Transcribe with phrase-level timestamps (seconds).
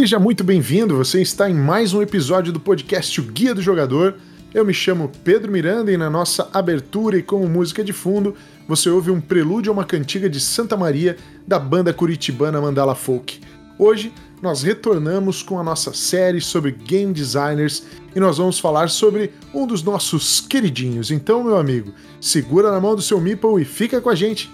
[0.00, 4.14] Seja muito bem-vindo, você está em mais um episódio do podcast O Guia do Jogador.
[4.54, 8.34] Eu me chamo Pedro Miranda e na nossa abertura e como música de fundo,
[8.66, 13.42] você ouve um prelúdio a uma cantiga de Santa Maria da banda curitibana Mandala Folk.
[13.78, 14.10] Hoje
[14.40, 17.82] nós retornamos com a nossa série sobre game designers
[18.16, 21.10] e nós vamos falar sobre um dos nossos queridinhos.
[21.10, 24.50] Então, meu amigo, segura na mão do seu Meeple e fica com a gente.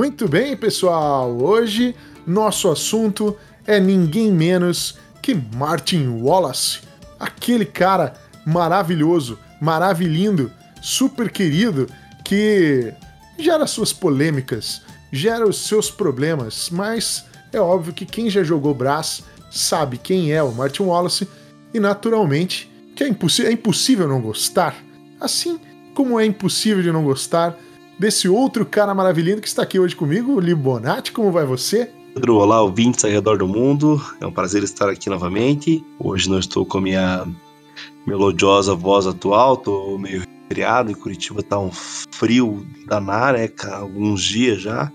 [0.00, 1.30] Muito bem, pessoal!
[1.42, 1.94] Hoje
[2.26, 3.36] nosso assunto
[3.66, 6.80] é ninguém menos que Martin Wallace,
[7.18, 8.14] aquele cara
[8.46, 10.50] maravilhoso, maravilhindo,
[10.80, 11.86] super querido
[12.24, 12.90] que
[13.38, 14.80] gera suas polêmicas,
[15.12, 20.42] gera os seus problemas, mas é óbvio que quem já jogou Brás sabe quem é
[20.42, 21.28] o Martin Wallace
[21.74, 24.74] e naturalmente que é, é impossível não gostar,
[25.20, 25.60] assim
[25.94, 27.54] como é impossível de não gostar
[28.00, 31.12] desse outro cara maravilhoso que está aqui hoje comigo, o Libonati.
[31.12, 31.90] Como vai você?
[32.14, 34.02] Pedro, olá, ouvintes ao redor do mundo.
[34.22, 35.84] É um prazer estar aqui novamente.
[35.98, 37.28] Hoje não estou com a minha
[38.06, 40.90] melodiosa voz atual, estou meio resfriado.
[40.90, 43.50] Em Curitiba tá um frio danado, né?
[43.70, 44.90] Alguns dias já.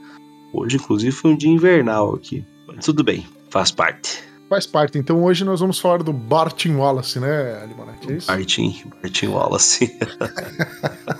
[0.52, 2.44] Hoje, inclusive, foi um dia invernal aqui.
[2.66, 4.24] Mas tudo bem, faz parte.
[4.50, 4.98] Faz parte.
[4.98, 8.12] Então hoje nós vamos falar do Bartin Wallace, né, Limonete?
[8.12, 8.28] É isso?
[8.28, 9.96] Bartin, Bartin Wallace.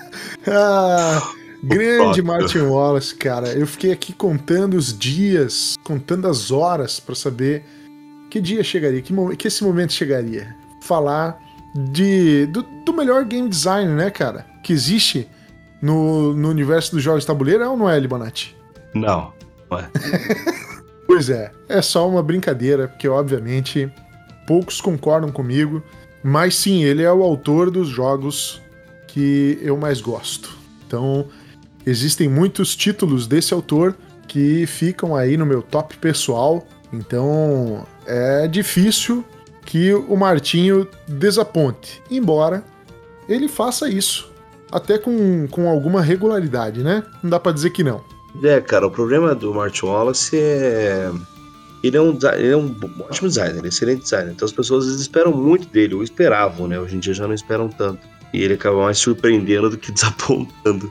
[0.48, 1.22] ah,
[1.66, 3.48] Grande Martin Wallace, cara.
[3.48, 7.64] Eu fiquei aqui contando os dias, contando as horas para saber
[8.30, 10.54] que dia chegaria, que, que, esse momento chegaria.
[10.80, 11.38] Falar
[11.74, 14.46] de do, do, melhor game design, né, cara?
[14.62, 15.28] Que existe
[15.82, 18.56] no, no universo dos jogos de tabuleiro, é ou não é, Libonati?
[18.94, 19.32] Não,
[19.70, 19.90] não é.
[21.06, 23.90] pois é, é só uma brincadeira, porque obviamente
[24.46, 25.82] poucos concordam comigo,
[26.22, 28.62] mas sim, ele é o autor dos jogos
[29.08, 30.56] que eu mais gosto.
[30.86, 31.26] Então,
[31.86, 39.24] Existem muitos títulos desse autor que ficam aí no meu top pessoal, então é difícil
[39.64, 42.64] que o Martinho desaponte, embora
[43.28, 44.30] ele faça isso,
[44.70, 47.04] até com, com alguma regularidade, né?
[47.22, 48.02] Não dá para dizer que não.
[48.42, 51.10] É, cara, o problema do Martin Wallace é.
[51.82, 54.32] Ele é, um, ele é um ótimo designer, excelente designer.
[54.32, 56.80] Então as pessoas esperam muito dele, ou esperavam, né?
[56.80, 58.00] Hoje em dia já não esperam tanto.
[58.32, 60.90] E ele acaba mais surpreendendo do que desapontando.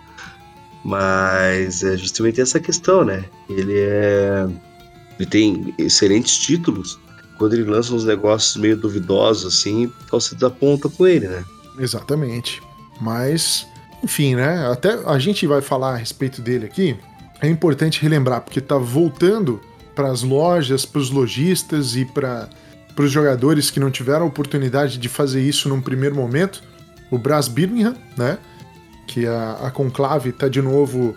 [0.85, 3.25] Mas é justamente essa questão, né?
[3.50, 4.47] Ele é.
[5.18, 7.00] Ele tem excelentes títulos.
[7.40, 11.44] Quando ele lança uns negócios meio duvidosos, assim, você desaponta com ele, né?
[11.79, 12.62] Exatamente.
[13.01, 13.66] Mas,
[14.03, 14.69] enfim, né?
[14.72, 16.95] Até a gente vai falar a respeito dele aqui.
[17.41, 19.59] É importante relembrar, porque tá voltando
[19.95, 22.47] para as lojas, para os lojistas e para
[22.95, 26.62] os jogadores que não tiveram a oportunidade de fazer isso num primeiro momento.
[27.09, 28.38] O Brás Birmingham, né?
[29.06, 31.16] Que a, a Conclave está de novo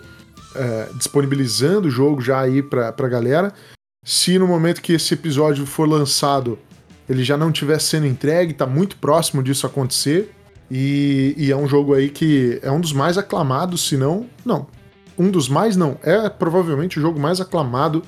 [0.55, 3.53] é, disponibilizando o jogo já aí para a galera.
[4.03, 6.57] Se no momento que esse episódio for lançado
[7.09, 10.31] ele já não estiver sendo entregue, está muito próximo disso acontecer.
[10.69, 14.27] E, e, é um jogo aí que é um dos mais aclamados, se não.
[14.45, 14.67] Não.
[15.17, 15.97] Um dos mais, não.
[16.03, 18.03] É provavelmente o jogo mais aclamado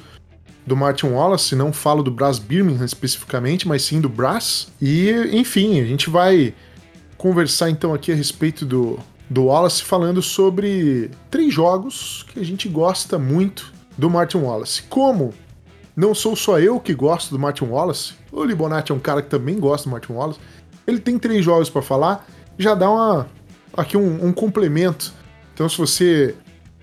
[0.68, 1.56] do Martin Wallace.
[1.56, 4.68] Não falo do Brass Birmingham especificamente, mas sim do Brass.
[4.80, 6.54] E, enfim, a gente vai
[7.18, 9.00] conversar então aqui a respeito do,
[9.32, 14.84] do Wallace falando sobre três jogos que a gente gosta muito do Martin Wallace.
[14.84, 15.34] Como
[15.96, 19.30] não sou só eu que gosto do Martin Wallace, o Libonati é um cara que
[19.30, 20.40] também gosta do Martin Wallace.
[20.86, 22.28] Ele tem três jogos para falar,
[22.58, 23.30] já dá uma,
[23.72, 25.14] aqui um, um, complemento.
[25.54, 26.36] Então, se você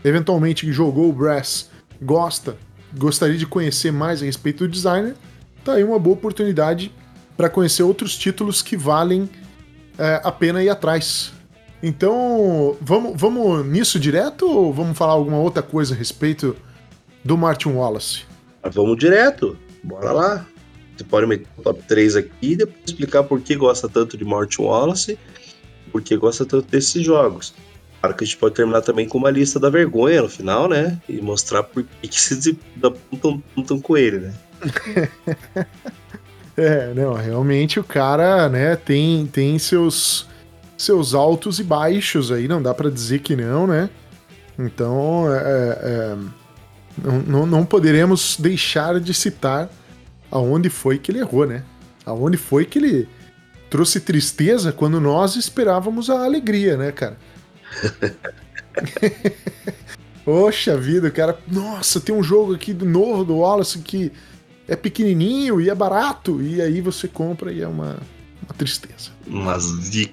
[0.03, 1.69] eventualmente jogou o Brass,
[2.01, 2.57] gosta,
[2.97, 5.15] gostaria de conhecer mais a respeito do designer,
[5.63, 6.91] tá aí uma boa oportunidade
[7.37, 9.29] para conhecer outros títulos que valem
[9.99, 11.37] é, a pena ir atrás.
[11.83, 16.57] Então, vamos, vamos nisso direto ou vamos falar alguma outra coisa a respeito
[17.25, 18.25] do Martin Wallace?
[18.73, 20.47] Vamos direto, bora lá.
[20.97, 24.25] Você pode meter o top 3 aqui e depois explicar por que gosta tanto de
[24.25, 25.17] Martin Wallace
[25.89, 27.55] por que gosta tanto desses jogos.
[28.01, 31.01] Claro que a gente pode terminar também com uma lista da vergonha no final, né?
[31.09, 34.35] E mostrar por que, que se apontam com ele, né?
[36.57, 40.28] é, não, realmente o cara, né, tem, tem seus
[40.79, 43.91] seus altos e baixos aí, não dá para dizer que não, né?
[44.57, 46.17] Então, é, é, é,
[47.05, 49.69] não, não, não poderemos deixar de citar
[50.31, 51.65] aonde foi que ele errou, né?
[52.07, 53.09] Aonde foi que ele
[53.69, 57.19] trouxe tristeza quando nós esperávamos a alegria, né, cara?
[60.25, 61.39] Poxa vida, cara.
[61.49, 64.13] Nossa, tem um jogo aqui do novo do Wallace que
[64.67, 66.41] é pequenininho e é barato.
[66.43, 67.97] E aí você compra e é uma,
[68.43, 69.11] uma tristeza.
[69.27, 70.13] Uma zica.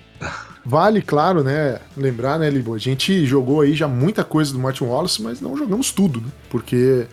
[0.66, 4.86] Vale, claro, né, lembrar, né, Libo, a gente jogou aí já muita coisa do Martin
[4.86, 6.28] Wallace, mas não jogamos tudo, né?
[6.50, 7.06] Porque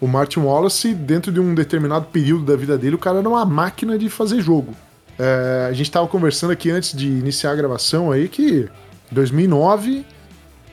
[0.00, 3.44] o Martin Wallace, dentro de um determinado período da vida dele, o cara era uma
[3.44, 4.72] máquina de fazer jogo.
[5.18, 8.68] É, a gente estava conversando aqui antes de iniciar a gravação aí que
[9.10, 10.04] 2009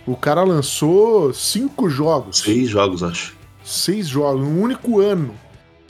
[0.07, 2.39] o cara lançou cinco jogos.
[2.39, 3.35] Seis jogos, acho.
[3.63, 5.33] Seis jogos, um único ano.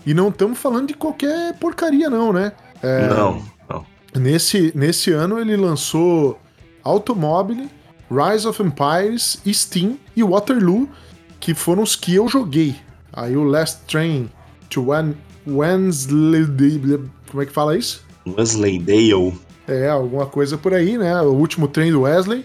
[0.05, 2.51] E não estamos falando de qualquer porcaria, não, né?
[2.81, 3.58] É, não, não.
[4.15, 6.39] Nesse, nesse ano ele lançou
[6.83, 7.69] Automobile,
[8.09, 10.89] Rise of Empires, Steam e Waterloo,
[11.39, 12.75] que foram os que eu joguei.
[13.13, 14.29] Aí o Last Train
[14.69, 14.87] to
[15.47, 16.99] Wednesday.
[17.29, 18.03] Como é que fala isso?
[18.25, 19.37] Wensleydale.
[19.67, 21.21] É, alguma coisa por aí, né?
[21.21, 22.43] O último trem do Wesley.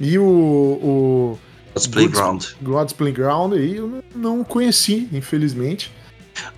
[0.00, 0.24] E o.
[0.24, 1.38] o
[1.74, 2.44] God's Playground.
[2.62, 5.92] God's Playground aí eu não conheci, infelizmente.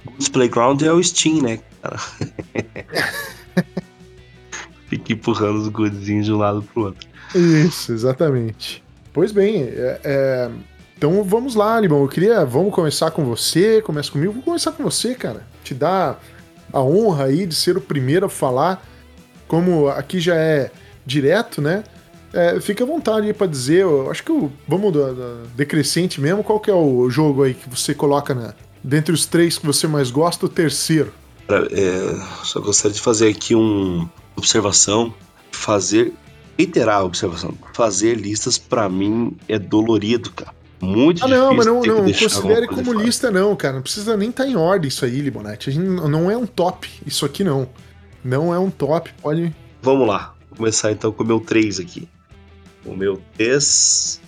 [0.05, 1.99] God's Playground é o Steam, né, cara?
[4.89, 7.09] Fica empurrando os goodzinhos de um lado pro outro.
[7.35, 8.83] Isso, exatamente.
[9.13, 10.51] Pois bem, é, é...
[10.97, 12.03] então vamos lá, Libão.
[12.03, 12.45] Eu queria.
[12.45, 13.83] Vamos começar com você.
[13.83, 14.33] Começa comigo.
[14.33, 15.47] Vou começar com você, cara.
[15.65, 16.21] Te dar
[16.73, 18.87] a honra aí de ser o primeiro a falar.
[19.49, 20.71] Como aqui já é
[21.05, 21.85] direto, né?
[22.33, 23.83] É, fica à vontade aí pra dizer.
[23.83, 26.45] Eu acho que o, vamos do, do, decrescente mesmo.
[26.45, 28.55] Qual que é o jogo aí que você coloca na,
[28.85, 31.13] dentre os três que você mais gosta, o terceiro?
[31.49, 35.15] É, só gostaria de fazer aqui uma observação.
[35.51, 36.13] Fazer.
[36.59, 37.55] Reiterar a observação.
[37.73, 40.55] Fazer listas, para mim, é dolorido, cara.
[40.81, 43.77] Muito ah, não, mas não, não considere como lista, não, cara.
[43.77, 45.71] Não precisa nem estar tá em ordem isso aí, Libonete.
[45.71, 47.69] A gente não é um top, isso aqui não.
[48.23, 49.55] Não é um top, pode.
[49.83, 50.35] Vamos lá.
[50.51, 52.09] Vou começar então com o meu 3 aqui.
[52.85, 54.21] O meu 3.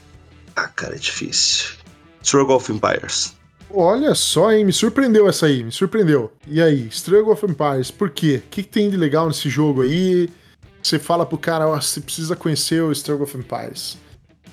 [0.56, 1.76] Ah, cara, é difícil.
[2.22, 3.37] Struggle of Empires.
[3.70, 4.64] Olha só, hein?
[4.64, 6.32] Me surpreendeu essa aí, me surpreendeu.
[6.46, 8.42] E aí, Struggle of Empires, por quê?
[8.44, 10.30] O que, que tem de legal nesse jogo aí?
[10.82, 13.98] Você fala pro cara, ó, você precisa conhecer o Struggle of Empires.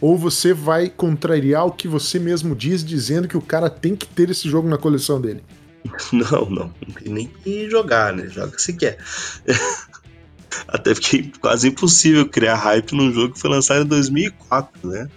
[0.02, 4.06] Ou você vai contrariar o que você mesmo diz, dizendo que o cara tem que
[4.06, 5.42] ter esse jogo na coleção dele?
[6.12, 6.74] Não, não.
[7.06, 8.28] Nem que jogar, né?
[8.28, 8.98] Joga se quer.
[10.68, 10.96] Até é
[11.40, 15.08] quase impossível criar hype num jogo que foi lançado em 2004, né?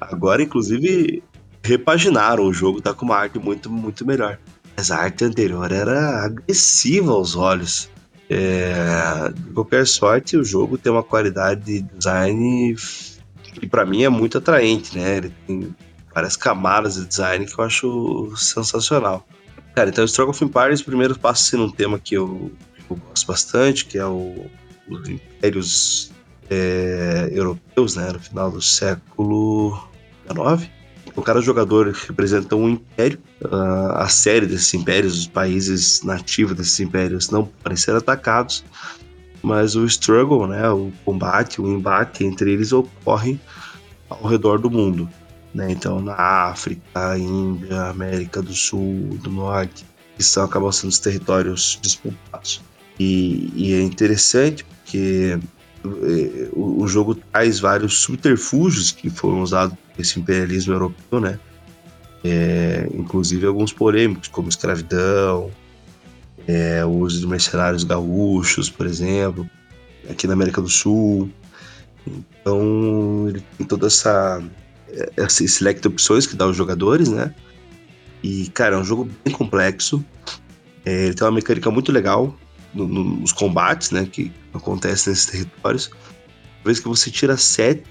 [0.00, 1.22] Agora, inclusive,
[1.66, 4.38] repaginaram o jogo, tá com uma arte muito, muito melhor.
[4.76, 7.90] Mas a arte anterior era agressiva aos olhos.
[8.28, 12.74] É, de qualquer sorte, o jogo tem uma qualidade de design
[13.54, 15.18] que para mim é muito atraente, né?
[15.18, 15.74] Ele tem
[16.14, 19.26] várias camadas de design que eu acho sensacional.
[19.74, 22.50] Cara, então Struggle of Empires, primeiro passa assim num tema que eu,
[22.90, 24.46] eu gosto bastante, que é o,
[24.88, 26.10] os impérios
[26.50, 28.12] é, europeus, né?
[28.12, 29.88] No final do século
[30.26, 30.75] XIX.
[31.22, 33.18] Cada jogador representa um império.
[33.42, 38.64] Uh, a série desses impérios, os países nativos desses impérios não podem ser atacados
[39.46, 43.38] mas o struggle, né, o combate, o embate entre eles ocorre
[44.10, 45.08] ao redor do mundo.
[45.54, 45.70] Né?
[45.70, 49.86] Então, na África, Índia, América do Sul, do Norte,
[50.16, 52.60] que são, acabam sendo os territórios disputados.
[52.98, 55.38] E, e é interessante porque
[56.52, 61.38] o, o, jogo traz vários subterfúgios que foram usados por esse imperialismo europeu, né?
[62.24, 65.50] É, inclusive alguns polêmicos, como escravidão,
[66.46, 69.48] é, o uso de mercenários gaúchos, por exemplo,
[70.10, 71.30] aqui na América do Sul.
[72.06, 74.42] Então, ele tem toda essa
[75.16, 77.34] esse select de opções que dá aos jogadores, né?
[78.22, 80.04] E, cara, é um jogo bem complexo.
[80.84, 82.34] É, ele tem uma mecânica muito legal
[82.72, 84.08] no, no, nos combates, né?
[84.10, 85.86] Que acontecem nesses territórios.
[85.86, 87.84] Uma vez que você tira 7,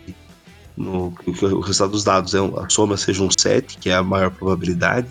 [0.75, 4.31] no, o resultado dos dados é a soma seja um 7, que é a maior
[4.31, 5.07] probabilidade,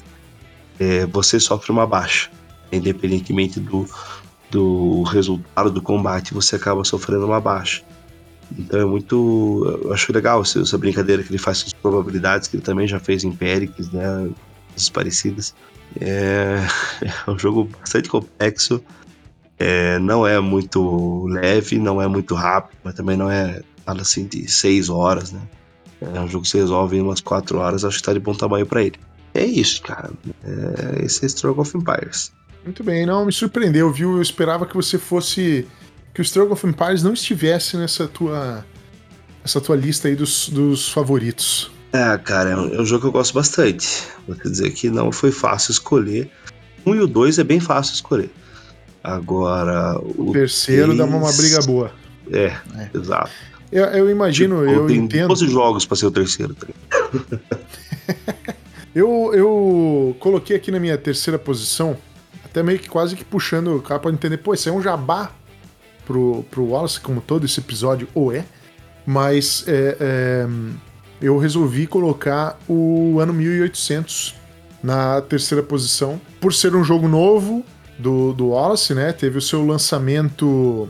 [0.78, 2.30] é, você sofre uma baixa
[2.76, 3.88] independentemente do,
[4.50, 7.82] do resultado do combate, você acaba sofrendo uma baixa.
[8.56, 9.80] Então é muito.
[9.82, 13.00] Eu acho legal essa brincadeira que ele faz com as probabilidades, que ele também já
[13.00, 14.30] fez em Pericles, né?
[14.68, 15.54] Coisas parecidas.
[16.00, 16.58] É,
[17.26, 18.82] é um jogo bastante complexo.
[19.58, 24.26] É, não é muito leve, não é muito rápido, mas também não é nada assim
[24.26, 25.40] de 6 horas, né?
[26.00, 28.34] É um jogo que se resolve em umas 4 horas, acho que tá de bom
[28.34, 28.98] tamanho para ele.
[29.32, 30.10] É isso, cara.
[30.44, 32.32] É, esse é Struggle of Empires.
[32.64, 34.16] Muito bem, não, me surpreendeu, viu?
[34.16, 35.66] Eu esperava que você fosse.
[36.14, 38.64] que o Struggle of Empires não estivesse nessa tua.
[39.44, 41.70] essa tua lista aí dos, dos favoritos.
[41.92, 44.04] Ah, cara, é um, é um, jogo que eu gosto bastante.
[44.26, 46.30] Vou te dizer que não foi fácil escolher.
[46.86, 48.30] Um e o dois é bem fácil escolher.
[49.04, 49.98] Agora.
[49.98, 50.98] O, o terceiro três...
[50.98, 51.92] dá uma, briga boa.
[52.32, 52.90] É, é.
[52.94, 53.30] exato.
[53.70, 55.28] Eu, eu imagino, tipo, eu tem entendo.
[55.28, 56.54] 12 jogos para ser o terceiro.
[56.54, 56.66] Tá
[58.94, 61.96] eu, eu coloquei aqui na minha terceira posição
[62.54, 65.32] até meio que quase que puxando, o cara pode entender, pô, isso é um jabá
[66.06, 68.44] pro, pro Wallace, como todo esse episódio ou é.
[69.04, 70.46] mas é, é,
[71.20, 74.36] eu resolvi colocar o ano 1800
[74.80, 77.64] na terceira posição, por ser um jogo novo
[77.98, 79.12] do, do Wallace, né?
[79.12, 80.88] Teve o seu lançamento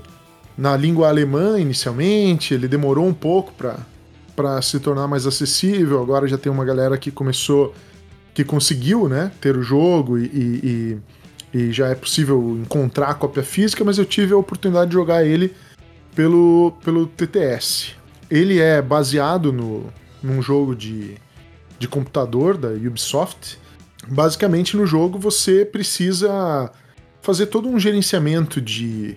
[0.57, 6.01] na língua alemã inicialmente, ele demorou um pouco para se tornar mais acessível.
[6.01, 7.75] Agora já tem uma galera que começou,
[8.33, 11.01] que conseguiu, né, ter o jogo e,
[11.53, 14.95] e, e já é possível encontrar a cópia física, mas eu tive a oportunidade de
[14.95, 15.53] jogar ele
[16.15, 17.97] pelo, pelo TTS.
[18.31, 19.93] Ele é baseado no,
[20.23, 21.17] num jogo de,
[21.79, 23.59] de computador da Ubisoft.
[24.07, 26.71] Basicamente, no jogo você precisa
[27.25, 29.17] fazer todo um gerenciamento de,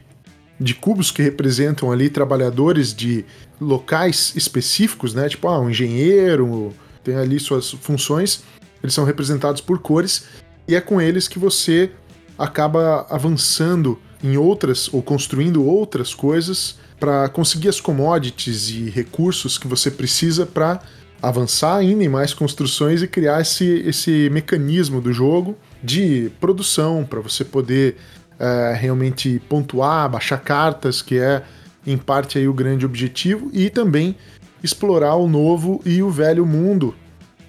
[0.57, 3.25] de cubos que representam ali trabalhadores de
[3.59, 5.27] locais específicos, né?
[5.27, 6.73] Tipo, ah, um engenheiro
[7.03, 8.43] tem ali suas funções,
[8.81, 10.25] eles são representados por cores,
[10.67, 11.91] e é com eles que você
[12.37, 19.67] acaba avançando em outras ou construindo outras coisas para conseguir as commodities e recursos que
[19.67, 20.81] você precisa para
[21.21, 27.19] avançar ainda em mais construções e criar esse, esse mecanismo do jogo de produção para
[27.19, 27.97] você poder
[28.39, 31.43] é, realmente pontuar, baixar cartas, que é
[31.85, 34.15] em parte aí o grande objetivo, e também
[34.63, 36.93] explorar o novo e o velho mundo,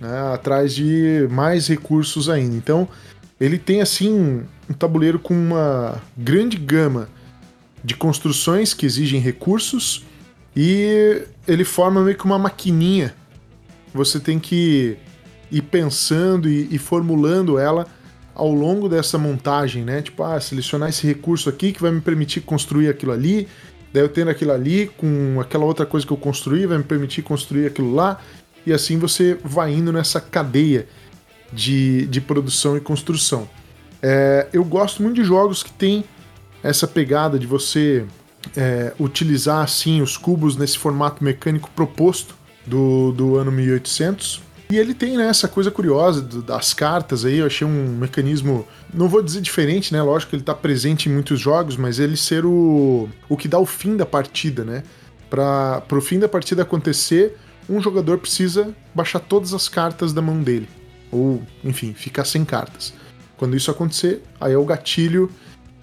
[0.00, 2.54] né, atrás de mais recursos ainda.
[2.54, 2.88] Então,
[3.40, 7.08] ele tem assim um tabuleiro com uma grande gama
[7.82, 10.04] de construções que exigem recursos
[10.54, 13.14] e ele forma meio que uma maquininha.
[13.98, 14.96] Você tem que
[15.50, 17.84] ir pensando e, e formulando ela
[18.32, 20.00] ao longo dessa montagem, né?
[20.00, 23.48] Tipo, ah, selecionar esse recurso aqui que vai me permitir construir aquilo ali,
[23.92, 27.22] daí eu tendo aquilo ali com aquela outra coisa que eu construí vai me permitir
[27.22, 28.20] construir aquilo lá,
[28.64, 30.86] e assim você vai indo nessa cadeia
[31.52, 33.50] de, de produção e construção.
[34.00, 36.04] É, eu gosto muito de jogos que tem
[36.62, 38.06] essa pegada de você
[38.56, 42.37] é, utilizar assim os cubos nesse formato mecânico proposto
[42.68, 47.46] do, do ano 1800 e ele tem né, essa coisa curiosa das cartas aí, eu
[47.46, 50.02] achei um mecanismo, não vou dizer diferente, né?
[50.02, 53.58] Lógico que ele está presente em muitos jogos, mas ele ser o, o que dá
[53.58, 54.82] o fim da partida, né?
[55.30, 60.42] Para o fim da partida acontecer, um jogador precisa baixar todas as cartas da mão
[60.42, 60.68] dele.
[61.10, 62.92] Ou, enfim, ficar sem cartas.
[63.38, 65.30] Quando isso acontecer, aí é o gatilho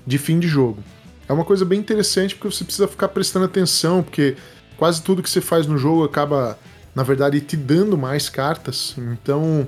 [0.06, 0.84] de fim de jogo.
[1.28, 4.36] É uma coisa bem interessante porque você precisa ficar prestando atenção, porque
[4.78, 6.60] quase tudo que você faz no jogo acaba
[6.96, 8.96] na verdade, te dando mais cartas.
[8.98, 9.68] Então,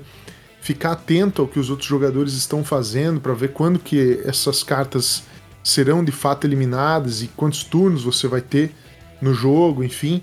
[0.60, 5.22] ficar atento ao que os outros jogadores estão fazendo para ver quando que essas cartas
[5.62, 8.74] serão de fato eliminadas e quantos turnos você vai ter
[9.20, 10.22] no jogo, enfim,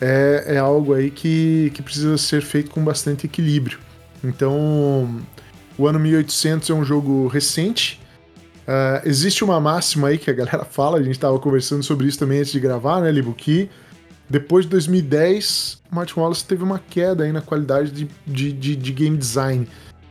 [0.00, 3.78] é, é algo aí que, que precisa ser feito com bastante equilíbrio.
[4.24, 5.20] Então,
[5.78, 8.00] o ano 1800 é um jogo recente.
[8.66, 12.18] Uh, existe uma máxima aí que a galera fala, a gente estava conversando sobre isso
[12.18, 13.34] também antes de gravar, né, Libo?
[14.30, 18.92] Depois de 2010, Martin Wallace teve uma queda aí na qualidade de, de, de, de
[18.92, 19.66] game design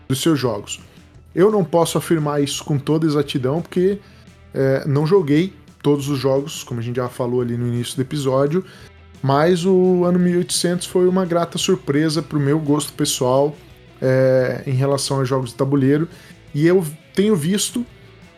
[0.09, 0.81] dos seus jogos.
[1.33, 3.97] Eu não posso afirmar isso com toda exatidão, porque
[4.53, 8.01] é, não joguei todos os jogos, como a gente já falou ali no início do
[8.01, 8.65] episódio,
[9.23, 13.55] mas o ano 1800 foi uma grata surpresa para o meu gosto pessoal
[14.01, 16.09] é, em relação a jogos de tabuleiro,
[16.53, 17.85] e eu tenho visto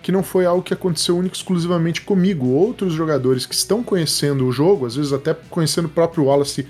[0.01, 2.47] que não foi algo que aconteceu único exclusivamente comigo.
[2.47, 6.67] Outros jogadores que estão conhecendo o jogo, às vezes até conhecendo o próprio Wallace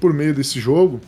[0.00, 1.00] por meio desse jogo,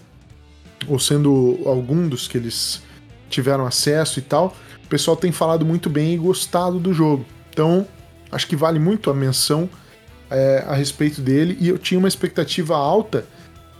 [0.86, 2.82] ou sendo algum dos que eles
[3.28, 7.24] tiveram acesso e tal, o pessoal tem falado muito bem e gostado do jogo.
[7.50, 7.86] Então,
[8.30, 9.68] acho que vale muito a menção
[10.30, 11.56] é, a respeito dele.
[11.60, 13.24] E eu tinha uma expectativa alta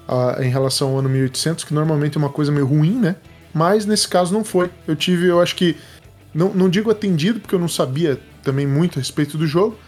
[0.08, 3.16] uh, em relação ao ano 1800, que normalmente é uma coisa meio ruim, né?
[3.52, 4.70] Mas nesse caso não foi.
[4.86, 5.76] Eu tive, eu acho que
[6.34, 9.78] não, não digo atendido, porque eu não sabia também muito a respeito do jogo,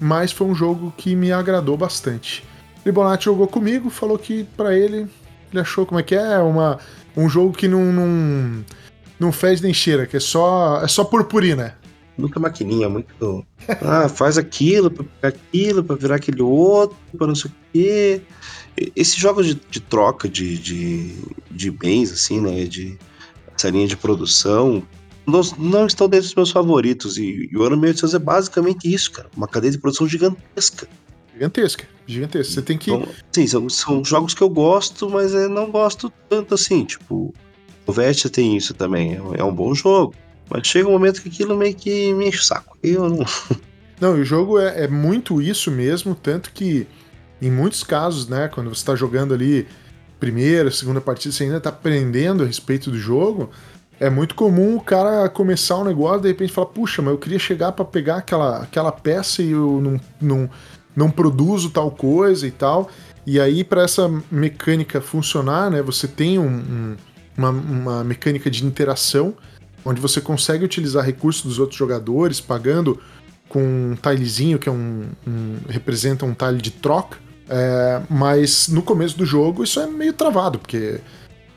[0.00, 2.42] mas foi um jogo que me agradou bastante.
[2.84, 5.06] Libonati jogou comigo, falou que para ele,
[5.50, 6.78] ele achou como é que é, uma,
[7.16, 8.64] um jogo que não, não,
[9.18, 11.76] não fez nem cheira, que é só, é só purpurina.
[12.16, 13.44] Muita maquininha, muito.
[13.82, 18.22] Ah, faz aquilo, pra pegar aquilo, pra virar aquele outro, pra não sei o quê.
[18.94, 21.14] Esses jogos de, de troca de, de,
[21.50, 22.64] de bens, assim, né?
[22.64, 22.98] De
[23.54, 24.82] essa linha de produção,
[25.26, 27.18] não, não estão dentro dos meus favoritos.
[27.18, 29.28] E, e o ano 1800 é basicamente isso, cara.
[29.36, 30.88] Uma cadeia de produção gigantesca.
[31.32, 32.54] Gigantesca, gigantesca.
[32.54, 32.90] Você tem que.
[32.90, 36.84] Então, sim, são, são jogos que eu gosto, mas eu não gosto tanto assim.
[36.84, 37.34] Tipo,
[37.86, 39.14] o Vestia tem isso também.
[39.14, 40.14] É, é um bom jogo.
[40.48, 42.78] Mas chega um momento que aquilo meio que me enche o saco.
[42.82, 43.24] Eu não.
[43.98, 46.86] Não, o jogo é, é muito isso mesmo, tanto que
[47.40, 49.66] em muitos casos, né, quando você está jogando ali
[50.20, 53.50] primeira, segunda partida, você ainda está aprendendo a respeito do jogo,
[53.98, 57.38] é muito comum o cara começar um negócio de repente falar, puxa, mas eu queria
[57.38, 60.50] chegar para pegar aquela, aquela peça e eu não, não,
[60.94, 62.90] não produzo tal coisa e tal.
[63.26, 66.96] E aí, para essa mecânica funcionar, né, você tem um, um,
[67.36, 69.34] uma, uma mecânica de interação,
[69.84, 73.00] onde você consegue utilizar recursos dos outros jogadores, pagando
[73.48, 77.18] com um tilezinho, que é um, um representa um tile de troca.
[77.48, 81.00] É, mas no começo do jogo isso é meio travado, porque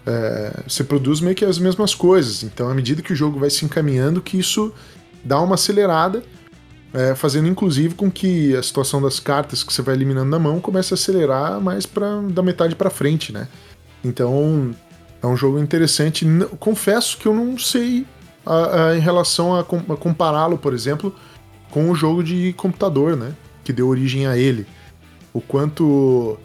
[0.06, 2.44] é, você produz meio que as mesmas coisas.
[2.44, 4.74] Então, à medida que o jogo vai se encaminhando, que isso
[5.24, 6.24] dá uma acelerada
[6.94, 10.60] é, fazendo inclusive com que a situação das cartas que você vai eliminando na mão
[10.60, 13.48] comece a acelerar mais para da metade para frente, né?
[14.04, 14.74] Então
[15.22, 16.26] é um jogo interessante.
[16.60, 18.06] Confesso que eu não sei
[18.46, 21.14] a, a, em relação a, a compará-lo, por exemplo,
[21.70, 23.34] com o jogo de computador, né?
[23.64, 24.66] Que deu origem a ele.
[25.32, 26.40] O quanto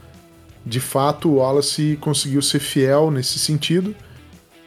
[0.65, 3.95] de fato o Wallace conseguiu ser fiel nesse sentido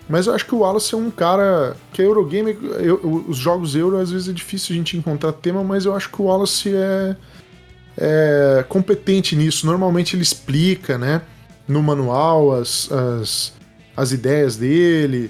[0.10, 2.58] mas eu acho que o Wallace é um cara que é Eurogame.
[2.80, 6.10] Eu, os jogos Euro, às vezes é difícil a gente encontrar tema, mas eu acho
[6.10, 7.16] que o Wallace é,
[7.98, 9.66] é competente nisso.
[9.66, 11.22] Normalmente ele explica, né?
[11.68, 13.54] No manual as, as,
[13.98, 15.30] as ideias dele.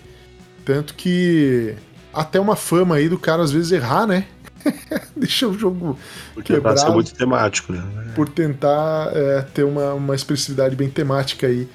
[0.63, 1.74] Tanto que
[2.13, 4.27] até uma fama aí do cara às vezes errar, né?
[5.15, 5.97] Deixa o jogo
[6.33, 6.79] Porque quebrado.
[6.79, 7.83] Ser muito temático, né?
[8.15, 11.67] Por tentar é, ter uma, uma expressividade bem temática aí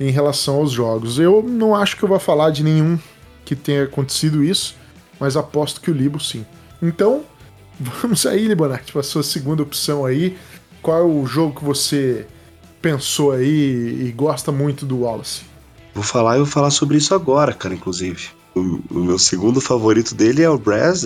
[0.00, 1.18] em relação aos jogos.
[1.18, 2.98] Eu não acho que eu vou falar de nenhum
[3.44, 4.76] que tenha acontecido isso,
[5.18, 6.44] mas aposto que o Libo sim.
[6.82, 7.22] Então,
[7.78, 10.36] vamos aí, Libonite, para a sua segunda opção aí.
[10.82, 12.26] Qual é o jogo que você
[12.80, 15.42] pensou aí e gosta muito do Wallace?
[15.94, 18.28] Vou falar e vou falar sobre isso agora, cara, inclusive.
[18.54, 21.04] O, o meu segundo favorito dele é o Brass,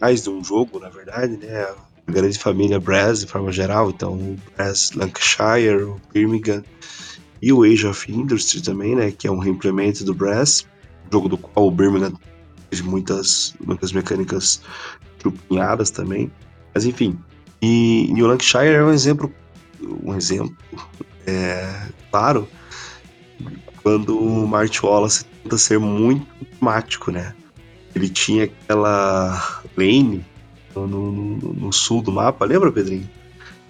[0.00, 1.62] mais de um jogo, na verdade, né?
[1.62, 6.62] A grande família Brass, de forma geral, então o Brass Lancashire, o Birmingham,
[7.42, 10.66] e o Age of Industry também, né, que é um reimplemento do Brass,
[11.10, 12.12] jogo do qual o Birmingham
[12.68, 14.60] teve muitas, muitas mecânicas
[15.18, 16.30] trupinhadas também.
[16.74, 17.18] Mas enfim,
[17.62, 19.32] e, e o Lancashire é um exemplo,
[20.04, 20.54] um exemplo,
[21.26, 22.48] é, claro,
[23.82, 26.26] quando o Marty Wallace tenta ser muito
[26.58, 27.34] temático, né?
[27.94, 30.24] Ele tinha aquela lane
[30.74, 33.08] no, no, no sul do mapa, lembra, Pedrinho?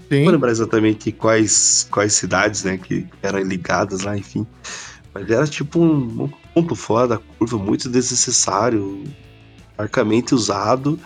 [0.09, 0.17] Sim.
[0.17, 4.47] Não vou lembrar exatamente quais, quais cidades, né, que eram ligadas lá, enfim.
[5.15, 9.05] Mas era tipo um, um ponto fora da curva, muito desnecessário,
[9.79, 10.99] marcamente usado.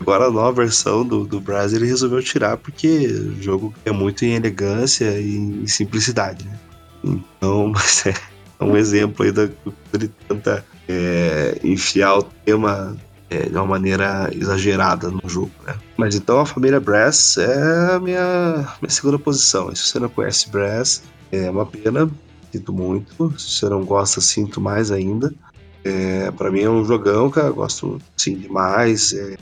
[0.00, 4.24] Agora a nova versão do, do Brasil ele resolveu tirar porque o jogo é muito
[4.24, 6.58] em elegância e em simplicidade, né?
[7.04, 8.14] Então, mas é
[8.62, 9.48] um exemplo aí da
[9.92, 12.96] ele tenta é, enfiar o tema
[13.30, 15.74] é, de uma maneira exagerada no jogo, né?
[15.96, 19.74] Mas então a família Brass é a minha, minha segunda posição.
[19.74, 22.10] Se você não conhece Brass, é uma pena,
[22.52, 23.32] sinto muito.
[23.38, 25.32] Se você não gosta, sinto mais ainda.
[25.84, 27.50] É, para mim é um jogão, cara.
[27.50, 29.12] Gosto sim demais.
[29.12, 29.36] É,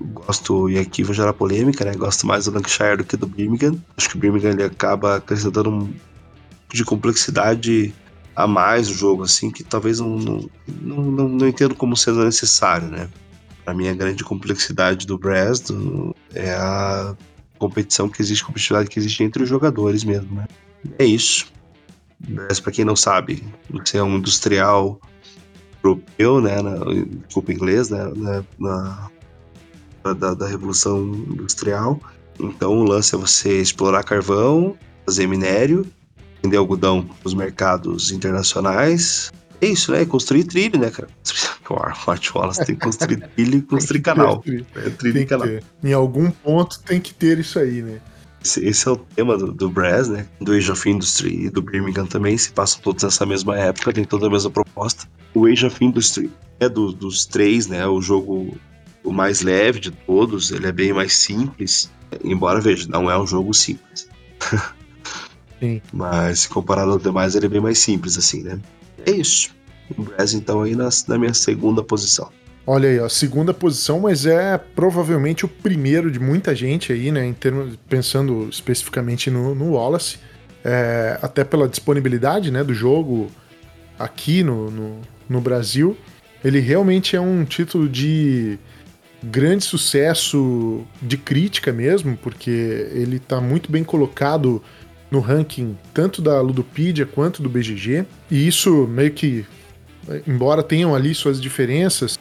[0.00, 1.94] gosto, e aqui vou gerar polêmica, né?
[1.94, 3.76] Gosto mais do Lancashire do que do Birmingham.
[3.96, 5.92] Acho que o Birmingham ele acaba acrescentando um
[6.72, 7.94] de complexidade
[8.36, 10.50] a mais o jogo, assim, que talvez não, não,
[11.02, 13.08] não, não entendo como sendo necessário, né?
[13.64, 15.64] Para mim, a grande complexidade do Brass
[16.34, 17.16] é a
[17.58, 20.46] competição que existe, competitividade que existe entre os jogadores mesmo, né?
[20.98, 21.46] É isso.
[22.20, 25.00] Brass, para quem não sabe, você é um industrial
[25.82, 26.60] europeu, né?
[26.60, 26.76] Na,
[27.24, 28.12] desculpa, inglês, né?
[28.16, 29.10] Na, na
[30.14, 31.98] da, da Revolução Industrial.
[32.38, 35.86] Então, o lance é você explorar carvão, fazer minério,
[36.46, 40.04] vender algodão para os mercados internacionais, é isso, né?
[40.04, 41.08] Construir trilho, né, cara?
[41.68, 44.40] O Art Wallace tem que construir trilho e construir canal.
[44.76, 45.48] É, trilho e canal.
[45.82, 47.98] Em algum ponto tem que ter isso aí, né?
[48.44, 50.28] Esse, esse é o tema do, do Brass, né?
[50.40, 54.04] Do Age of Industry e do Birmingham também, se passam todos nessa mesma época, tem
[54.04, 55.08] toda a mesma proposta.
[55.34, 56.30] O Age of Industry
[56.60, 57.84] é do, dos três, né?
[57.84, 58.56] O jogo
[59.02, 61.90] o mais leve de todos, ele é bem mais simples,
[62.22, 64.08] embora, veja, não é um jogo simples.
[65.60, 65.80] Sim.
[65.92, 68.58] Mas comparado aos demais, ele é bem mais simples, assim, né?
[69.06, 69.54] é isso.
[69.96, 72.28] O Brasil, então, aí na, na minha segunda posição.
[72.66, 77.24] Olha aí, ó, segunda posição, mas é provavelmente o primeiro de muita gente aí, né?
[77.24, 80.18] Em termos, pensando especificamente no, no Wallace,
[80.64, 83.30] é, até pela disponibilidade né, do jogo
[83.96, 85.96] aqui no, no, no, Brasil.
[86.44, 88.58] Ele realmente é um título de
[89.22, 92.50] grande sucesso de crítica mesmo, porque
[92.90, 94.60] ele está muito bem colocado
[95.10, 98.04] no ranking tanto da Ludopedia quanto do BGG.
[98.30, 99.44] E isso meio que,
[100.26, 102.18] embora tenham ali suas diferenças,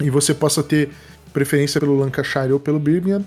[0.00, 0.90] e você possa ter
[1.32, 3.24] preferência pelo Lancashire ou pelo Birmingham,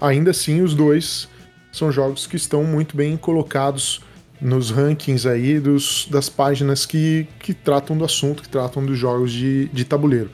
[0.00, 1.28] ainda assim os dois
[1.72, 4.00] são jogos que estão muito bem colocados
[4.40, 9.32] nos rankings aí dos, das páginas que, que tratam do assunto, que tratam dos jogos
[9.32, 10.30] de, de tabuleiro.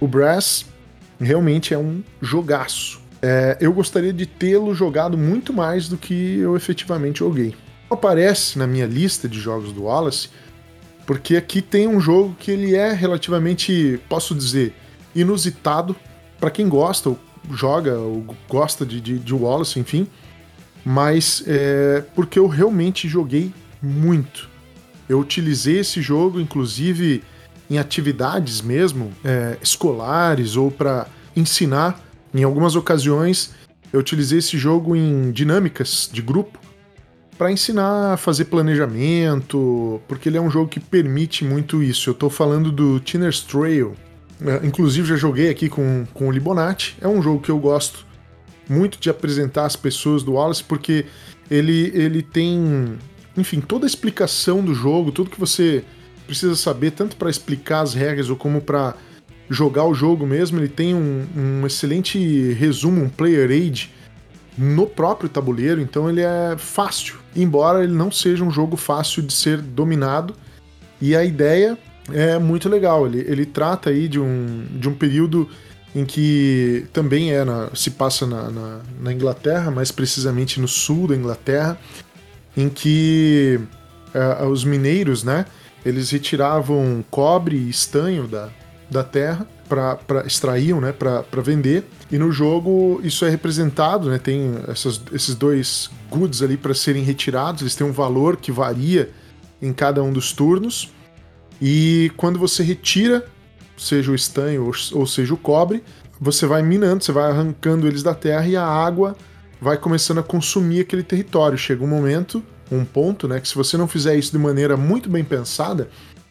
[0.00, 0.66] O Brass
[1.18, 3.00] realmente é um jogaço.
[3.26, 7.54] É, eu gostaria de tê-lo jogado muito mais do que eu efetivamente joguei.
[7.88, 10.28] aparece na minha lista de jogos do Wallace,
[11.06, 14.74] porque aqui tem um jogo que ele é relativamente, posso dizer,
[15.14, 15.96] inusitado
[16.38, 17.18] para quem gosta, ou
[17.50, 20.06] joga, ou gosta de, de, de Wallace, enfim.
[20.84, 24.50] Mas é porque eu realmente joguei muito.
[25.08, 27.22] Eu utilizei esse jogo, inclusive,
[27.70, 32.04] em atividades mesmo, é, escolares ou para ensinar.
[32.34, 33.54] Em algumas ocasiões,
[33.92, 36.58] eu utilizei esse jogo em dinâmicas de grupo
[37.38, 42.10] para ensinar a fazer planejamento, porque ele é um jogo que permite muito isso.
[42.10, 43.94] Eu estou falando do Tinner's Trail.
[44.44, 46.96] É, inclusive já joguei aqui com, com o Libonati.
[47.00, 48.04] É um jogo que eu gosto
[48.68, 51.06] muito de apresentar às pessoas do Wallace, porque
[51.48, 52.98] ele, ele tem,
[53.36, 55.84] enfim, toda a explicação do jogo, tudo que você
[56.26, 58.96] precisa saber, tanto para explicar as regras ou como para
[59.54, 60.58] jogar o jogo mesmo.
[60.58, 63.90] Ele tem um, um excelente resumo, um player aid
[64.56, 69.32] no próprio tabuleiro, então ele é fácil, embora ele não seja um jogo fácil de
[69.32, 70.34] ser dominado.
[71.00, 71.76] E a ideia
[72.12, 73.06] é muito legal.
[73.06, 75.48] Ele, ele trata aí de um, de um período
[75.94, 81.06] em que também é na, se passa na, na, na, Inglaterra, mais precisamente no sul
[81.06, 81.78] da Inglaterra,
[82.56, 83.60] em que
[84.14, 85.46] uh, os mineiros, né,
[85.84, 88.48] eles retiravam cobre e estanho da,
[88.94, 91.84] da terra para extraíam, né, para vender.
[92.10, 97.02] E no jogo isso é representado, né, tem essas, esses dois goods ali para serem
[97.02, 99.10] retirados, eles têm um valor que varia
[99.60, 100.92] em cada um dos turnos.
[101.60, 103.26] E quando você retira,
[103.76, 105.82] seja o estanho ou, ou seja o cobre,
[106.20, 109.16] você vai minando, você vai arrancando eles da terra e a água
[109.60, 111.58] vai começando a consumir aquele território.
[111.58, 115.08] Chega um momento, um ponto, né, que se você não fizer isso de maneira muito
[115.08, 115.88] bem pensada,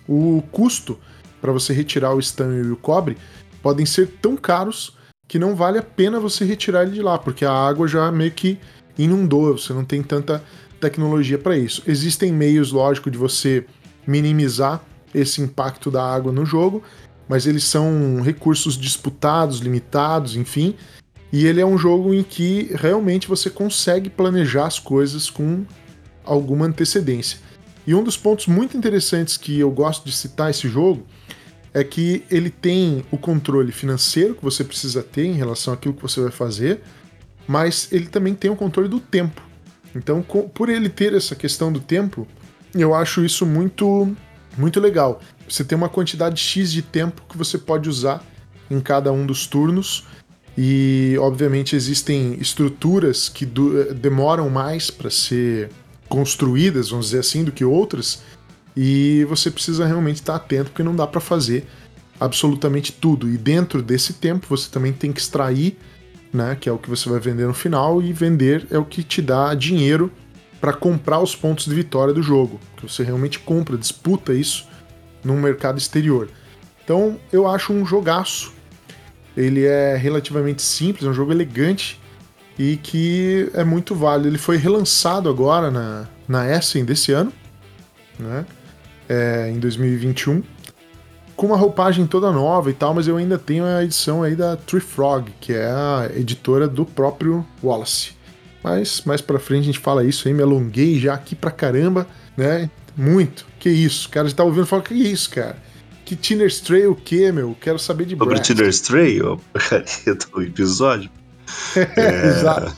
[0.07, 0.97] o custo
[1.43, 3.17] para você retirar o estanho e o cobre
[3.61, 4.95] podem ser tão caros
[5.27, 8.31] que não vale a pena você retirar ele de lá, porque a água já meio
[8.31, 8.57] que
[8.97, 10.41] inundou, você não tem tanta
[10.79, 11.83] tecnologia para isso.
[11.85, 13.65] Existem meios, lógico, de você
[14.07, 14.81] minimizar
[15.13, 16.81] esse impacto da água no jogo,
[17.27, 20.75] mas eles são recursos disputados, limitados, enfim.
[21.29, 25.65] E ele é um jogo em que realmente você consegue planejar as coisas com
[26.23, 27.37] alguma antecedência.
[27.85, 31.05] E um dos pontos muito interessantes que eu gosto de citar esse jogo
[31.73, 36.01] é que ele tem o controle financeiro que você precisa ter em relação àquilo que
[36.01, 36.81] você vai fazer,
[37.47, 39.41] mas ele também tem o controle do tempo.
[39.95, 42.27] Então, por ele ter essa questão do tempo,
[42.73, 44.15] eu acho isso muito
[44.57, 45.19] muito legal.
[45.49, 48.23] Você tem uma quantidade X de tempo que você pode usar
[48.69, 50.05] em cada um dos turnos.
[50.55, 53.45] E, obviamente, existem estruturas que
[53.95, 55.71] demoram mais para ser
[56.07, 58.21] construídas, vamos dizer assim, do que outras,
[58.75, 61.67] e você precisa realmente estar atento porque não dá para fazer
[62.19, 63.29] absolutamente tudo.
[63.29, 65.77] E dentro desse tempo você também tem que extrair,
[66.31, 69.03] né, que é o que você vai vender no final e vender é o que
[69.03, 70.11] te dá dinheiro
[70.59, 74.65] para comprar os pontos de vitória do jogo, que você realmente compra, disputa isso
[75.23, 76.29] no mercado exterior.
[76.83, 78.53] Então, eu acho um jogaço.
[79.35, 81.99] Ele é relativamente simples, é um jogo elegante
[82.57, 84.29] e que é muito válido.
[84.29, 87.33] Ele foi relançado agora na, na Essen desse ano,
[88.19, 88.45] né?
[89.07, 90.43] É, em 2021,
[91.35, 94.55] com uma roupagem toda nova e tal, mas eu ainda tenho a edição aí da
[94.55, 98.11] Tree Frog, que é a editora do próprio Wallace.
[98.63, 102.07] Mas mais pra frente a gente fala isso aí, me alonguei já aqui pra caramba,
[102.37, 102.69] né?
[102.95, 103.45] Muito.
[103.59, 104.09] Que isso?
[104.09, 105.57] Cara já tá ouvindo e fala, que isso, cara?
[106.05, 107.55] Que Tinner's Trail o quê, meu?
[107.59, 111.09] Quero saber de Sobre Tinner's Trail, porcaria do episódio.
[111.75, 112.27] é...
[112.27, 112.75] Exato.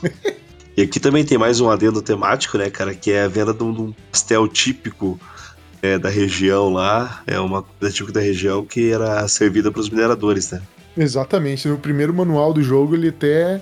[0.76, 2.94] E aqui também tem mais um adendo temático, né, cara?
[2.94, 5.18] Que é a venda de um pastel típico
[5.82, 9.90] é, da região lá, é uma coisa típica da região que era servida para os
[9.90, 10.62] mineradores, né?
[10.96, 11.68] Exatamente.
[11.68, 13.60] No primeiro manual do jogo, ele até,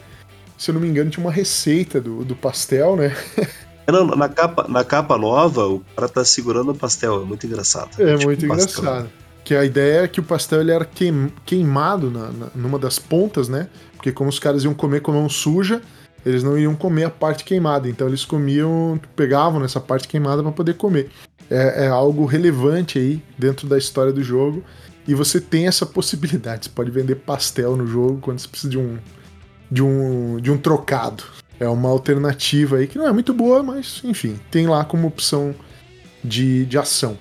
[0.56, 3.14] se eu não me engano, tinha uma receita do, do pastel, né?
[3.86, 7.46] É, não, na, capa, na capa nova, o cara tá segurando o pastel, é muito
[7.46, 7.90] engraçado.
[8.00, 9.10] É, tipo muito um engraçado.
[9.44, 10.88] Que a ideia é que o pastel ele era
[11.44, 13.68] queimado na, na, numa das pontas, né?
[13.94, 15.82] Porque como os caras iam comer com a mão suja,
[16.24, 17.88] eles não iam comer a parte queimada.
[17.88, 21.10] Então eles comiam, pegavam nessa parte queimada para poder comer
[21.50, 24.62] é, é algo relevante aí dentro da história do jogo.
[25.06, 26.64] E você tem essa possibilidade.
[26.64, 28.98] Você pode vender pastel no jogo quando você precisa de um,
[29.70, 31.24] de um, de um trocado.
[31.60, 35.54] É uma alternativa aí que não é muito boa, mas enfim, tem lá como opção
[36.22, 37.18] de, de ação.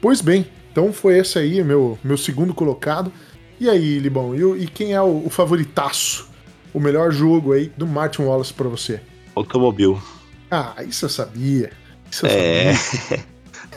[0.00, 3.12] Pois bem, então foi esse aí, meu, meu segundo colocado.
[3.58, 6.28] E aí, Libão, e, e quem é o, o, favoritaço?
[6.72, 9.00] O melhor jogo aí do Martin Wallace para você?
[9.34, 10.00] Automóvel.
[10.50, 11.70] Ah, isso eu sabia.
[12.10, 12.74] Isso eu é.
[12.74, 13.24] Sabia.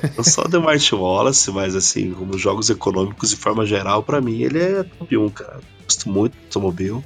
[0.17, 4.41] Não só The Martin Wallace, mas assim, como jogos econômicos de forma geral, para mim
[4.41, 5.59] ele é top 1, cara.
[5.83, 7.03] Gosto muito do Automobil.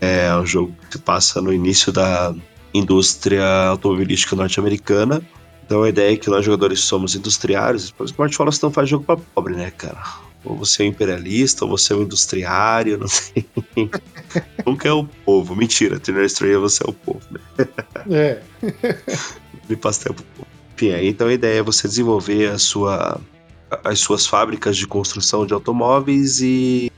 [0.00, 2.34] É um jogo que passa no início da
[2.72, 5.22] indústria automobilística norte-americana
[5.64, 9.04] Então a ideia é que nós jogadores somos industriários, o Smart Wallace não faz jogo
[9.04, 10.02] para pobre, né, cara?
[10.44, 13.44] Ou você é um imperialista, ou você é um industriário, não sei.
[14.64, 15.56] Nunca é o povo.
[15.56, 17.40] Mentira, Trinity Estrela você é o povo, né?
[18.08, 18.42] É.
[19.68, 20.47] De pastel pro povo.
[20.78, 23.20] Enfim, aí, então a ideia é você desenvolver a sua,
[23.82, 26.88] as suas fábricas de construção de automóveis e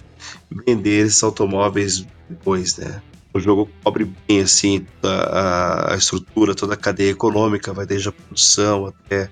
[0.67, 3.01] vender esses automóveis depois, né?
[3.33, 8.13] O jogo cobre bem assim a, a estrutura, toda a cadeia econômica, vai desde a
[8.13, 9.31] produção até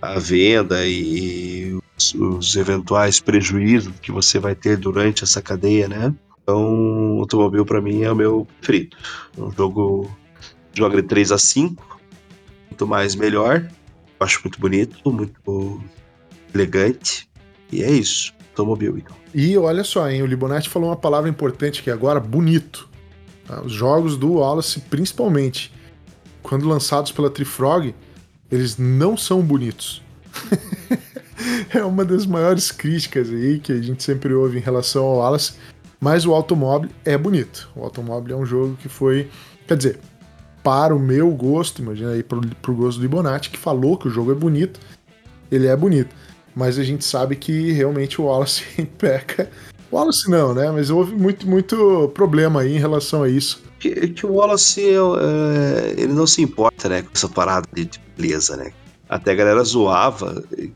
[0.00, 6.14] a venda e os, os, eventuais prejuízos que você vai ter durante essa cadeia, né?
[6.42, 8.96] Então, o automóvel para mim é o meu preferido.
[9.36, 10.10] É um jogo
[10.72, 12.00] joga de 3 a 5,
[12.70, 13.68] muito mais melhor.
[14.22, 15.82] Eu acho muito bonito, muito
[16.54, 17.28] elegante.
[17.72, 19.16] E é isso, automóvel então.
[19.34, 22.88] E olha só, hein, o Libonete falou uma palavra importante aqui agora, bonito.
[23.48, 23.60] Tá?
[23.62, 25.74] Os jogos do Wallace, principalmente,
[26.40, 27.92] quando lançados pela Trifrog,
[28.48, 30.00] eles não são bonitos.
[31.74, 35.54] é uma das maiores críticas aí que a gente sempre ouve em relação ao Wallace,
[35.98, 37.68] mas o automóvel é bonito.
[37.74, 39.28] O automóvel é um jogo que foi,
[39.66, 39.98] quer dizer,
[40.62, 44.10] para o meu gosto, imagina aí pro, pro gosto do Ibonati, que falou que o
[44.10, 44.80] jogo é bonito,
[45.50, 46.14] ele é bonito.
[46.54, 48.62] Mas a gente sabe que realmente o Wallace
[48.98, 49.50] peca
[49.92, 50.70] Wallace não, né?
[50.70, 53.62] Mas houve muito, muito problema aí em relação a isso.
[53.78, 58.56] Que, que o Wallace, é, ele não se importa, né, com essa parada de beleza,
[58.56, 58.72] né?
[59.08, 60.72] Até a galera zoava e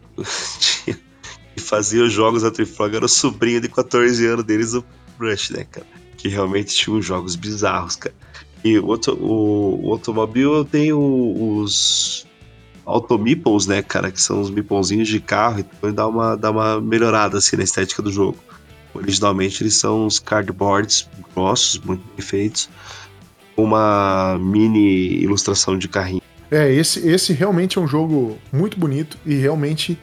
[1.58, 4.84] fazia os jogos da Trifrog, era o sobrinho de 14 anos deles, o
[5.18, 5.86] Brush, né, cara?
[6.18, 8.14] Que realmente tinha uns jogos bizarros, cara.
[8.66, 12.26] E o, o, o automóvel tem os
[12.84, 14.10] Automeeples, né, cara?
[14.10, 18.02] Que são os meeplezinhos de carro, então dá uma, dá uma melhorada assim na estética
[18.02, 18.38] do jogo.
[18.92, 22.68] Originalmente eles são os cardboards grossos, muito bem feitos,
[23.56, 26.22] uma mini ilustração de carrinho.
[26.50, 29.96] É, esse, esse realmente é um jogo muito bonito e realmente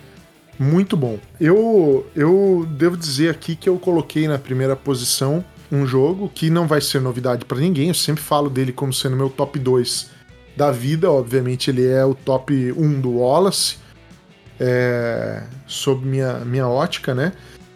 [0.57, 1.19] muito bom.
[1.37, 5.43] Eu, eu devo dizer aqui que eu coloquei na primeira posição
[5.73, 9.15] um jogo que não vai ser novidade para ninguém, eu sempre falo dele como sendo
[9.15, 10.11] meu top 2
[10.55, 13.77] da vida, obviamente ele é o top 1 do Wallace,
[14.59, 17.33] é, sob minha, minha ótica, né?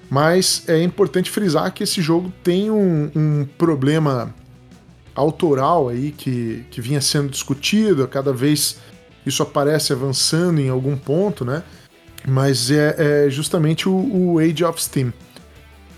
[0.09, 4.33] Mas é importante frisar que esse jogo tem um, um problema
[5.15, 8.77] autoral aí que, que vinha sendo discutido, cada vez
[9.25, 11.63] isso aparece avançando em algum ponto, né?
[12.25, 15.11] Mas é, é justamente o, o, Age of Steam.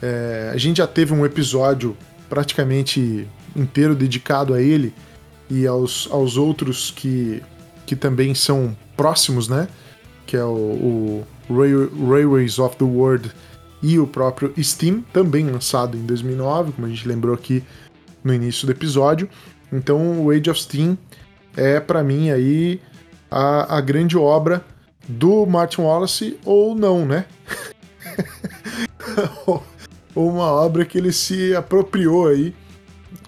[0.02, 1.96] É, a gente já teve um episódio
[2.30, 4.94] praticamente inteiro dedicado a ele
[5.50, 7.42] e aos, aos outros que,
[7.86, 9.68] que também são próximos, né?
[10.26, 13.32] Que é o, o Railways of the World
[13.82, 17.64] e o próprio Steam, também lançado em 2009, como a gente lembrou aqui
[18.24, 19.30] no início do episódio.
[19.72, 20.98] Então, o Age of Steam
[21.56, 22.82] é para mim aí
[23.32, 24.64] a, a, grande obra
[25.08, 27.26] do Martin Wallace ou não, né?
[30.15, 32.54] ou uma obra que ele se apropriou aí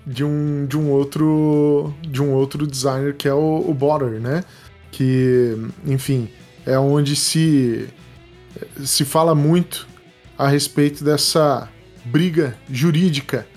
[0.06, 4.44] de um, de um outro de um outro designer que é o, o Border, né?
[4.92, 6.30] Que, enfim,
[6.66, 7.88] é onde se
[8.84, 9.88] se fala muito
[10.38, 11.70] a respeito dessa
[12.04, 13.48] briga jurídica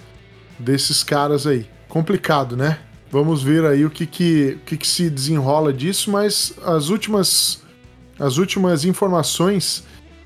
[0.59, 1.67] desses caras aí.
[1.89, 2.79] Complicado, né?
[3.11, 7.63] Vamos ver aí o que, que, o que, que se desenrola disso, mas as últimas,
[8.19, 9.85] as últimas informações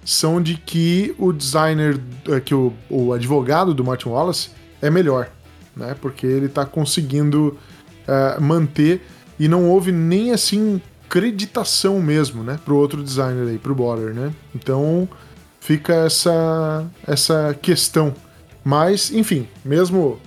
[0.08, 4.48] são de que o designer, é, que o, o advogado do Martin Wallace
[4.80, 5.30] é melhor,
[5.76, 5.94] né?
[6.00, 7.58] Porque ele está conseguindo
[8.08, 9.02] uh, manter
[9.38, 14.32] e não houve nem assim creditação mesmo, né, pro outro designer aí, pro Border, né?
[14.54, 15.06] Então,
[15.60, 18.14] fica essa, essa questão.
[18.64, 20.18] Mas, enfim, mesmo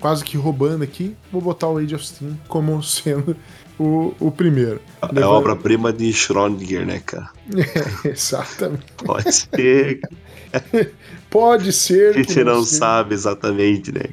[0.00, 3.36] quase que roubando aqui, vou botar o Age of Steam como sendo
[3.78, 4.80] o, o primeiro.
[5.14, 7.30] É a obra-prima de Schrödinger, né, cara?
[7.56, 8.84] É, exatamente.
[9.04, 10.00] Pode ser.
[11.30, 12.10] Pode ser.
[12.10, 14.04] A gente não sabe exatamente, né?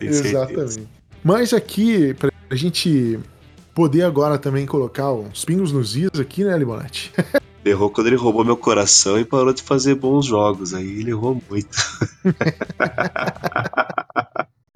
[0.00, 0.86] exatamente.
[1.24, 3.18] Mas aqui, pra gente
[3.74, 7.12] poder agora também colocar uns pingos nos is aqui, né, Libonete?
[7.68, 10.72] errou quando ele roubou meu coração e parou de fazer bons jogos.
[10.72, 11.76] Aí ele errou muito.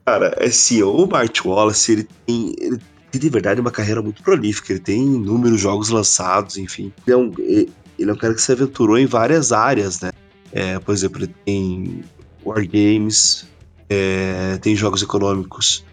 [0.04, 4.72] Cara, assim, o Bart Wallace, ele tem, ele tem de verdade uma carreira muito prolífica.
[4.72, 6.92] Ele tem inúmeros jogos lançados, enfim.
[7.06, 10.10] Ele é um, ele é um cara que se aventurou em várias áreas, né?
[10.52, 12.04] É, por exemplo, ele tem
[12.44, 13.46] wargames,
[13.88, 15.84] é, tem jogos econômicos,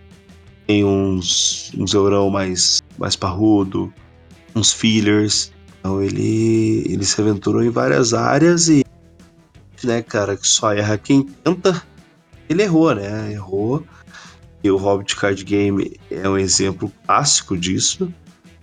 [0.66, 3.94] tem uns, uns eurão mais, mais parrudo,
[4.56, 5.52] uns fillers.
[5.80, 8.84] Então ele, ele se aventurou em várias áreas e,
[9.84, 11.82] né, cara, que só erra quem tenta.
[12.50, 13.32] Ele errou, né?
[13.32, 13.86] Errou.
[14.68, 18.12] E o Hobbit Card Game é um exemplo clássico disso.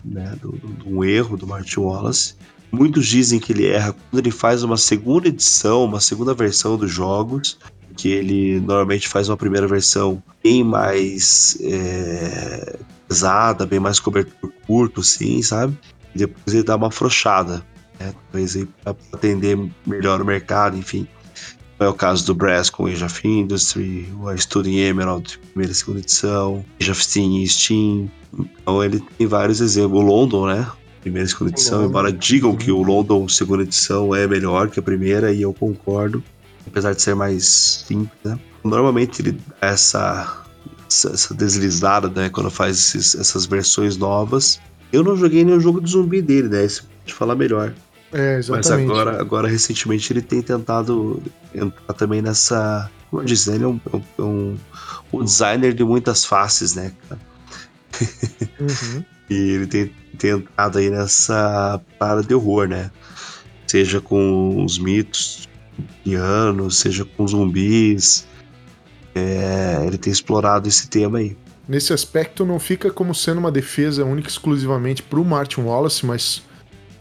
[0.04, 2.34] né, do, um erro do Martin Wallace.
[2.70, 6.90] Muitos dizem que ele erra quando ele faz uma segunda edição, uma segunda versão dos
[6.90, 7.58] jogos,
[7.96, 15.00] que ele normalmente faz uma primeira versão bem mais é, pesada, bem mais cobertor curto,
[15.00, 15.74] assim, sabe?
[16.14, 17.64] E depois ele dá uma afrouxada,
[17.98, 18.12] né?
[18.30, 21.08] Talvez aí para atender melhor o mercado, enfim.
[21.84, 25.98] É o caso do Brass com Age of Industry, o Studying Emerald, primeira e segunda
[25.98, 28.10] edição, Age of Steam e Steam.
[28.32, 30.00] Então ele tem vários exemplos.
[30.00, 30.66] O London, né?
[31.02, 34.82] Primeira e segunda edição, embora digam que o London segunda edição é melhor que a
[34.82, 36.24] primeira, e eu concordo,
[36.66, 37.44] apesar de ser mais
[37.86, 38.38] simples, né?
[38.64, 40.42] Normalmente ele dá essa,
[40.88, 42.30] essa deslizada, né?
[42.30, 44.58] Quando faz esses, essas versões novas.
[44.90, 46.64] Eu não joguei nenhum jogo de zumbi dele, né?
[46.64, 47.74] Isso pode falar melhor.
[48.14, 48.40] É.
[48.48, 51.20] Mas agora, agora, recentemente, ele tem tentado
[51.52, 52.88] entrar também nessa.
[53.10, 53.56] Como eu disse, né?
[53.56, 54.56] ele é um, é um,
[55.12, 57.20] um designer de muitas faces, né, cara?
[58.60, 59.04] Uhum.
[59.28, 62.92] e ele tem, tem entrado aí nessa parada de horror, né?
[63.66, 65.48] Seja com os mitos
[66.04, 68.28] pianos, seja com zumbis.
[69.12, 71.36] É, ele tem explorado esse tema aí.
[71.66, 76.42] Nesse aspecto, não fica como sendo uma defesa única exclusivamente para o Martin Wallace, mas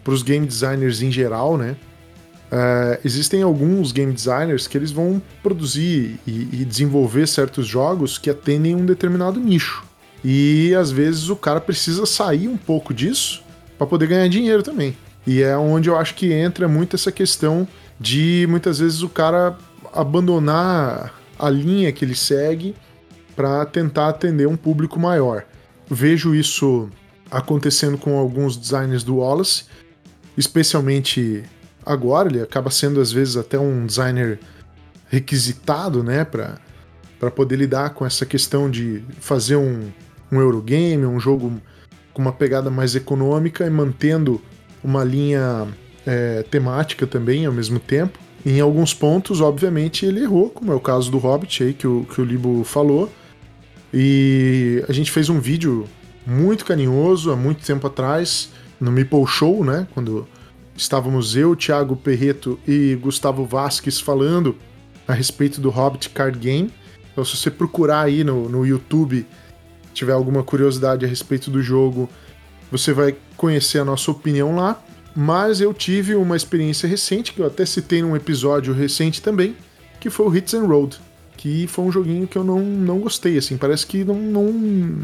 [0.04, 1.76] para os game designers em geral, né?
[2.52, 8.30] Uh, existem alguns game designers que eles vão produzir e, e, desenvolver certos jogos que
[8.30, 9.84] atendem um determinado nicho.
[10.24, 13.44] E às vezes o cara precisa sair um pouco disso
[13.76, 14.96] para poder ganhar dinheiro também.
[15.26, 17.68] E é onde eu acho que entra muito essa questão
[18.00, 19.58] de muitas vezes o cara
[19.92, 22.76] abandonar a linha que ele segue
[23.36, 25.44] para tentar atender um público maior.
[25.90, 26.90] Vejo isso
[27.32, 29.66] acontecendo com alguns designers do Wallace,
[30.38, 31.44] especialmente
[31.86, 34.40] agora, ele acaba sendo às vezes até um designer
[35.10, 36.58] requisitado, né, para
[37.24, 39.90] para poder lidar com essa questão de fazer um,
[40.30, 41.54] um Eurogame, um jogo
[42.14, 44.42] com uma pegada mais econômica e mantendo
[44.84, 45.66] uma linha
[46.06, 48.20] é, temática também ao mesmo tempo.
[48.46, 52.06] Em alguns pontos, obviamente, ele errou, como é o caso do Hobbit aí que o,
[52.14, 53.10] que o Libo falou.
[53.94, 55.88] E a gente fez um vídeo
[56.28, 58.50] muito carinhoso há muito tempo atrás,
[58.84, 59.88] no Meeple Show, né?
[59.94, 60.28] Quando
[60.76, 64.56] estávamos eu, Thiago Perreto e Gustavo Vasques falando
[65.08, 66.72] a respeito do Hobbit Card Game.
[67.12, 69.26] Então, se você procurar aí no, no YouTube,
[69.94, 72.10] tiver alguma curiosidade a respeito do jogo,
[72.72, 74.82] você vai conhecer a nossa opinião lá.
[75.16, 79.56] Mas eu tive uma experiência recente, que eu até citei num episódio recente também,
[80.00, 81.00] que foi o Hits and Road.
[81.38, 85.04] Que foi um joguinho que eu não, não gostei, assim, parece que não, não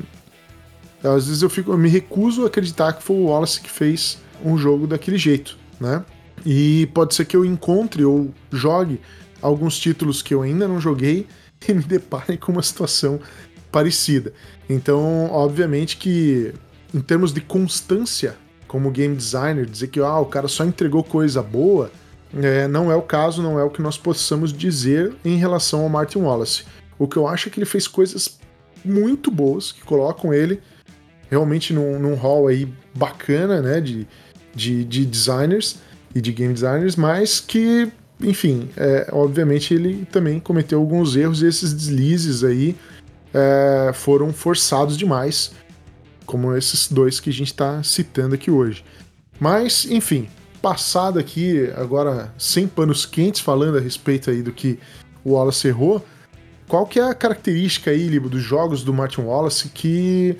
[1.04, 4.18] às vezes eu, fico, eu me recuso a acreditar que foi o Wallace que fez
[4.44, 6.04] um jogo daquele jeito, né?
[6.46, 9.00] E pode ser que eu encontre ou jogue
[9.42, 11.28] alguns títulos que eu ainda não joguei
[11.68, 13.20] e me depare com uma situação
[13.72, 14.34] parecida.
[14.70, 16.54] Então, obviamente que
[16.94, 18.36] em termos de constância
[18.68, 21.92] como game designer, dizer que ah, o cara só entregou coisa boa,
[22.38, 25.90] é, não é o caso, não é o que nós possamos dizer em relação ao
[25.90, 26.66] Martin Wallace.
[26.98, 28.40] O que eu acho é que ele fez coisas
[28.86, 30.62] muito boas que colocam ele
[31.30, 34.08] realmente num, num hall aí bacana, né, de,
[34.54, 35.78] de, de designers
[36.14, 41.46] e de game designers, mas que, enfim, é, obviamente ele também cometeu alguns erros e
[41.46, 42.76] esses deslizes aí
[43.34, 45.52] é, foram forçados demais,
[46.26, 48.84] como esses dois que a gente está citando aqui hoje.
[49.40, 50.28] Mas, enfim,
[50.62, 54.80] passado aqui, agora sem panos quentes, falando a respeito aí do que
[55.24, 56.06] o Wallace errou,
[56.68, 60.38] qual que é a característica aí, Libo, dos jogos do Martin Wallace que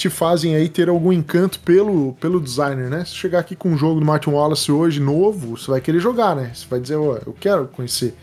[0.00, 3.04] te fazem aí ter algum encanto pelo, pelo designer, né?
[3.04, 6.34] Se chegar aqui com um jogo do Martin Wallace hoje, novo, você vai querer jogar,
[6.34, 6.50] né?
[6.54, 8.14] Você vai dizer, oh, eu quero conhecer.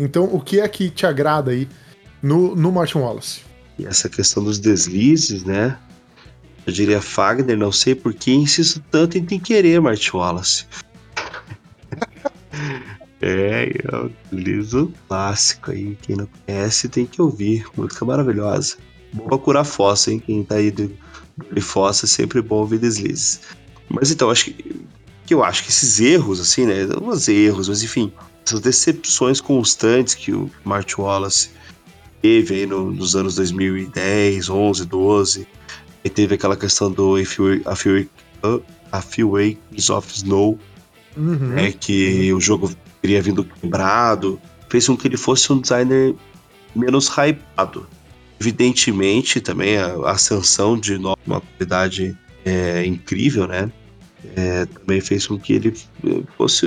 [0.00, 1.68] Então, o que é que te agrada aí
[2.22, 3.42] no, no Martin Wallace?
[3.78, 5.76] E essa questão dos deslizes, né?
[6.66, 10.64] Eu diria Fagner, não sei por que insisto tanto em tem querer Martin Wallace.
[13.20, 15.98] é, é um liso clássico aí.
[16.00, 17.66] Quem não conhece tem que ouvir.
[17.76, 18.78] Música maravilhosa.
[19.12, 20.18] Bom pra curar fossa, hein?
[20.18, 20.90] Quem tá aí do,
[21.54, 23.40] e fossa é sempre bom ouvir deslizes.
[23.88, 24.82] Mas então, acho que,
[25.26, 26.86] que eu acho que esses erros, assim, né?
[26.86, 28.12] Não os erros, mas enfim,
[28.44, 31.50] essas decepções constantes que o Martin Wallace
[32.22, 35.48] teve aí no, nos anos 2010, 11, 12.
[36.04, 38.08] E teve aquela questão do A Few, a few,
[38.92, 40.58] a few Waves of Snow,
[41.16, 41.36] uhum.
[41.36, 42.70] né, que o jogo
[43.02, 46.14] teria vindo quebrado, fez com que ele fosse um designer
[46.74, 47.86] menos hypado.
[48.40, 53.70] Evidentemente, também a ascensão de uma qualidade é, incrível, né?
[54.34, 55.74] É, também fez com que ele
[56.36, 56.66] fosse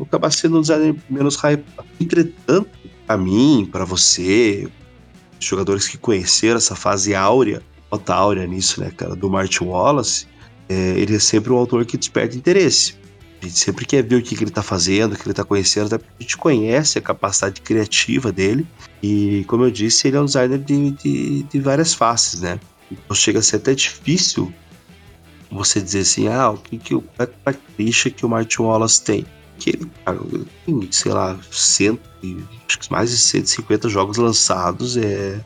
[0.00, 1.64] acabar sendo um designer menos hype.
[2.00, 2.68] Entretanto,
[3.06, 4.68] para mim, para você,
[5.38, 10.26] jogadores que conheceram essa fase áurea, nota áurea nisso, né, cara, do Martin Wallace,
[10.68, 12.96] é, ele é sempre um autor que desperta interesse.
[13.44, 15.86] Gente sempre quer ver o que, que ele está fazendo, o que ele está conhecendo,
[15.86, 18.66] até porque a gente conhece a capacidade criativa dele.
[19.02, 22.58] E, como eu disse, ele é um designer de, de, de várias faces, né?
[22.90, 24.50] Então chega a ser até difícil
[25.50, 29.26] você dizer assim, ah, o que, que, é a característica que o Martin Wallace tem?
[29.58, 29.90] Que ele,
[30.64, 32.00] tem, sei lá, cento,
[32.66, 35.38] acho que mais de 150 jogos lançados, é,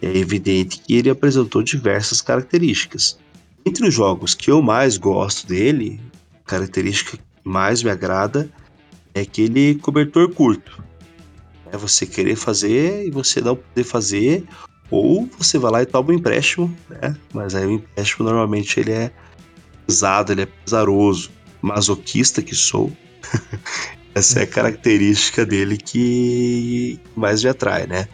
[0.00, 3.18] é evidente que ele apresentou diversas características.
[3.66, 6.00] Entre os jogos que eu mais gosto dele,
[6.46, 8.48] característica mais me agrada
[9.14, 10.82] é aquele cobertor curto.
[11.70, 14.44] É você querer fazer e você não poder fazer,
[14.90, 17.16] ou você vai lá e toma um empréstimo, né?
[17.32, 19.10] Mas aí o empréstimo normalmente ele é
[19.86, 21.30] pesado, ele é pesaroso,
[21.62, 22.92] masoquista que sou.
[24.14, 28.06] Essa é a característica dele que mais me atrai, né?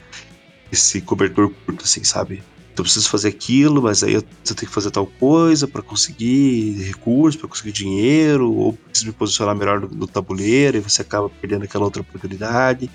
[0.70, 2.42] Esse cobertor curto, assim, sabe?
[2.78, 5.82] Então eu preciso fazer aquilo, mas aí eu, eu tenho que fazer tal coisa para
[5.82, 11.02] conseguir recursos, para conseguir dinheiro, ou preciso me posicionar melhor no, no, tabuleiro, e você
[11.02, 12.88] acaba perdendo aquela outra oportunidade.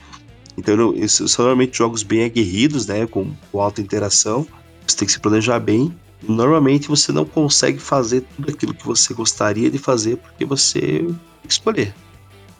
[0.58, 3.06] Então, eu, são normalmente jogos bem aguerridos, né?
[3.06, 4.48] Com, com alta interação.
[4.88, 5.94] Você tem que se planejar bem
[6.26, 11.18] normalmente você não consegue fazer tudo aquilo que você gostaria de fazer porque você tem
[11.44, 11.94] que escolher.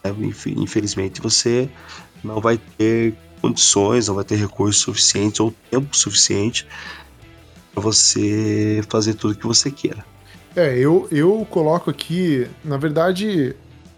[0.04, 0.14] Né?
[0.58, 1.70] Infelizmente você
[2.22, 6.68] não vai ter condições, não vai ter recursos suficientes ou tempo suficiente
[7.74, 10.06] para você fazer tudo que você queira.
[10.56, 13.56] É, eu, eu coloco aqui, na verdade,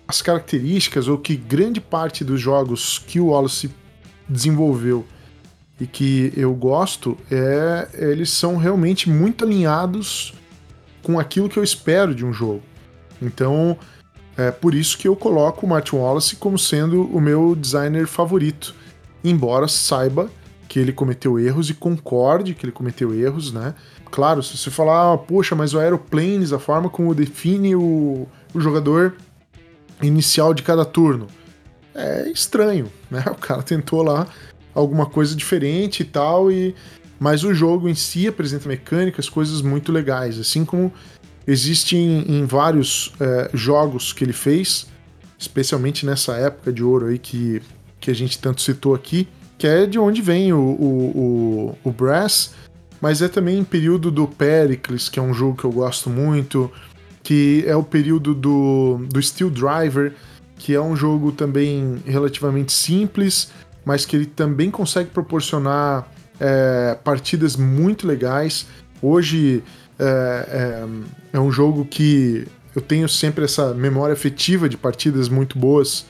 [0.08, 3.70] as características ou que grande parte dos jogos que o Wallace
[4.28, 5.06] desenvolveu
[5.80, 10.34] e que eu gosto é eles são realmente muito alinhados
[11.04, 12.64] com aquilo que eu espero de um jogo.
[13.22, 13.78] Então,
[14.38, 18.74] é por isso que eu coloco o Martin Wallace como sendo o meu designer favorito,
[19.24, 20.30] embora saiba
[20.68, 23.74] que ele cometeu erros e concorde que ele cometeu erros, né?
[24.12, 28.60] Claro, se você falar, ah, poxa, mas o Aeroplanes, a forma como define o, o
[28.60, 29.16] jogador
[30.02, 31.28] inicial de cada turno,
[31.94, 33.24] é estranho, né?
[33.28, 34.28] O cara tentou lá
[34.74, 36.76] alguma coisa diferente e tal, e
[37.18, 40.92] mas o jogo em si apresenta mecânicas, coisas muito legais, assim como
[41.48, 44.88] existe em, em vários é, jogos que ele fez,
[45.38, 47.62] especialmente nessa época de ouro aí que,
[48.00, 49.28] que a gente tanto citou aqui,
[49.58, 52.54] que é de onde vem o, o, o, o Brass,
[53.02, 56.72] mas é também período do Pericles, que é um jogo que eu gosto muito,
[57.22, 60.14] que é o período do, do Steel Driver,
[60.58, 63.52] que é um jogo também relativamente simples,
[63.84, 68.66] mas que ele também consegue proporcionar é, partidas muito legais.
[69.02, 69.64] Hoje
[70.00, 70.06] é,
[71.34, 76.06] é, é, um jogo que eu tenho sempre essa memória afetiva de partidas muito boas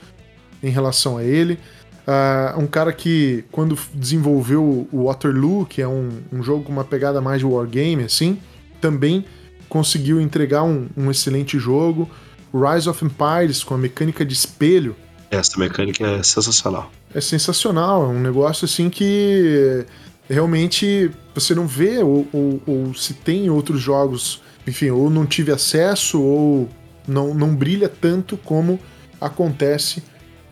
[0.64, 1.60] em relação a ele.
[2.08, 6.84] Uh, um cara que, quando desenvolveu o Waterloo, que é um, um jogo com uma
[6.84, 8.40] pegada mais de wargame, assim,
[8.80, 9.26] também
[9.68, 12.10] conseguiu entregar um, um excelente jogo.
[12.54, 14.96] Rise of Empires, com a mecânica de espelho.
[15.32, 18.04] Essa mecânica é sensacional é sensacional.
[18.04, 19.86] É um negócio assim que
[20.30, 25.52] realmente você não vê, ou, ou, ou, se tem outros jogos, enfim, ou não tive
[25.52, 26.70] acesso, ou
[27.08, 28.78] não, não brilha tanto como
[29.20, 30.04] acontece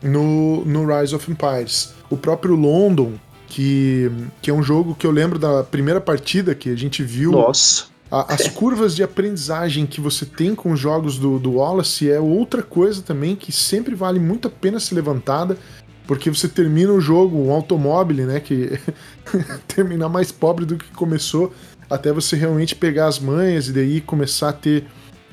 [0.03, 1.93] no, no Rise of Empires.
[2.09, 3.13] O próprio London,
[3.47, 7.31] que, que é um jogo que eu lembro da primeira partida que a gente viu.
[7.31, 7.85] Nossa.
[8.11, 12.61] As curvas de aprendizagem que você tem com os jogos do, do Wallace é outra
[12.61, 15.57] coisa também que sempre vale muito a pena ser levantada
[16.05, 18.39] porque você termina o jogo, um automóvel, né?
[18.39, 18.79] Que
[19.67, 21.53] terminar mais pobre do que começou,
[21.89, 24.85] até você realmente pegar as manhas e daí começar a ter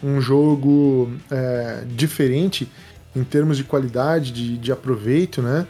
[0.02, 2.68] um jogo é, diferente
[3.14, 5.66] em termos de qualidade, de, de aproveito, né?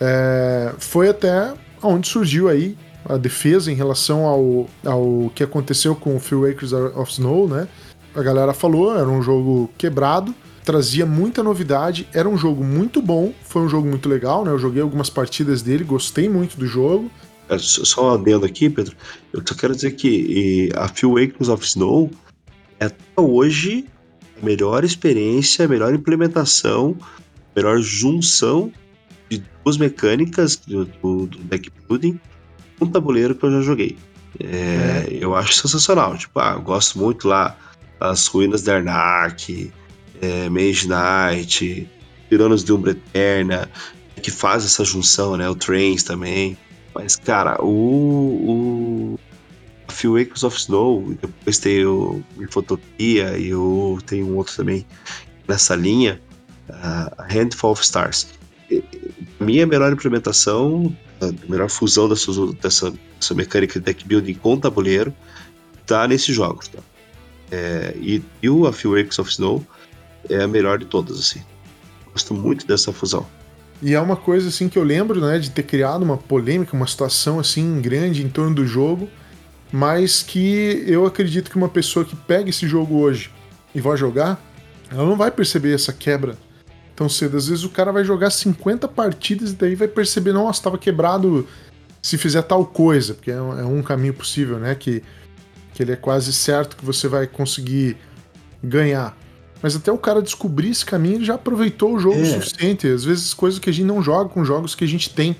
[0.00, 6.16] É, foi até onde surgiu aí a defesa em relação ao, ao que aconteceu com
[6.16, 7.68] o Few Acres of Snow, né?
[8.14, 13.32] A galera falou, era um jogo quebrado, trazia muita novidade, era um jogo muito bom,
[13.44, 14.50] foi um jogo muito legal, né?
[14.50, 17.10] Eu joguei algumas partidas dele, gostei muito do jogo.
[17.48, 18.96] É, só um adendo aqui, Pedro,
[19.32, 22.10] eu só quero dizer que a Few Acres of Snow
[22.78, 23.86] é até hoje
[24.42, 26.96] melhor experiência, melhor implementação,
[27.54, 28.72] melhor junção
[29.30, 32.18] de duas mecânicas do, do, do deck building
[32.82, 33.96] um tabuleiro que eu já joguei.
[34.40, 35.18] É, é.
[35.20, 36.16] Eu acho sensacional.
[36.16, 37.56] Tipo, ah, gosto muito lá
[38.00, 39.72] das ruínas da Arnak,
[40.20, 41.88] é, Mage Knight,
[42.28, 43.70] Tiranos de Umbra Eterna,
[44.20, 45.48] que faz essa junção, né?
[45.48, 46.56] O Trains também.
[46.94, 49.18] Mas, cara, o, o
[49.92, 54.86] Few Acres of Snow, depois tem o Infotopia e eu tenho um outro também
[55.46, 56.20] nessa linha,
[56.68, 58.28] a Handful of Stars.
[59.40, 65.14] A minha melhor implementação, a melhor fusão dessa, dessa, mecânica de deck building com tabuleiro,
[65.86, 66.68] tá nesses jogos.
[66.68, 66.78] Tá?
[67.50, 69.64] É, e, e o A Few Acres of Snow
[70.28, 71.42] é a melhor de todas, assim.
[72.12, 73.26] Gosto muito dessa fusão.
[73.82, 76.86] E é uma coisa assim que eu lembro, né, de ter criado uma polêmica, uma
[76.86, 79.10] situação assim grande em torno do jogo,
[79.72, 83.30] mas que eu acredito que uma pessoa que pega esse jogo hoje
[83.74, 84.38] e vai jogar,
[84.90, 86.36] ela não vai perceber essa quebra
[86.94, 87.38] tão cedo.
[87.38, 91.48] Às vezes o cara vai jogar 50 partidas e daí vai perceber, nossa, estava quebrado
[92.02, 95.02] se fizer tal coisa, porque é um, é um caminho possível, né, que,
[95.72, 97.96] que ele é quase certo que você vai conseguir
[98.62, 99.16] ganhar.
[99.62, 102.22] Mas até o cara descobrir esse caminho, ele já aproveitou o jogo é.
[102.22, 102.88] o suficiente.
[102.88, 105.36] Às vezes, coisas que a gente não joga com jogos que a gente tem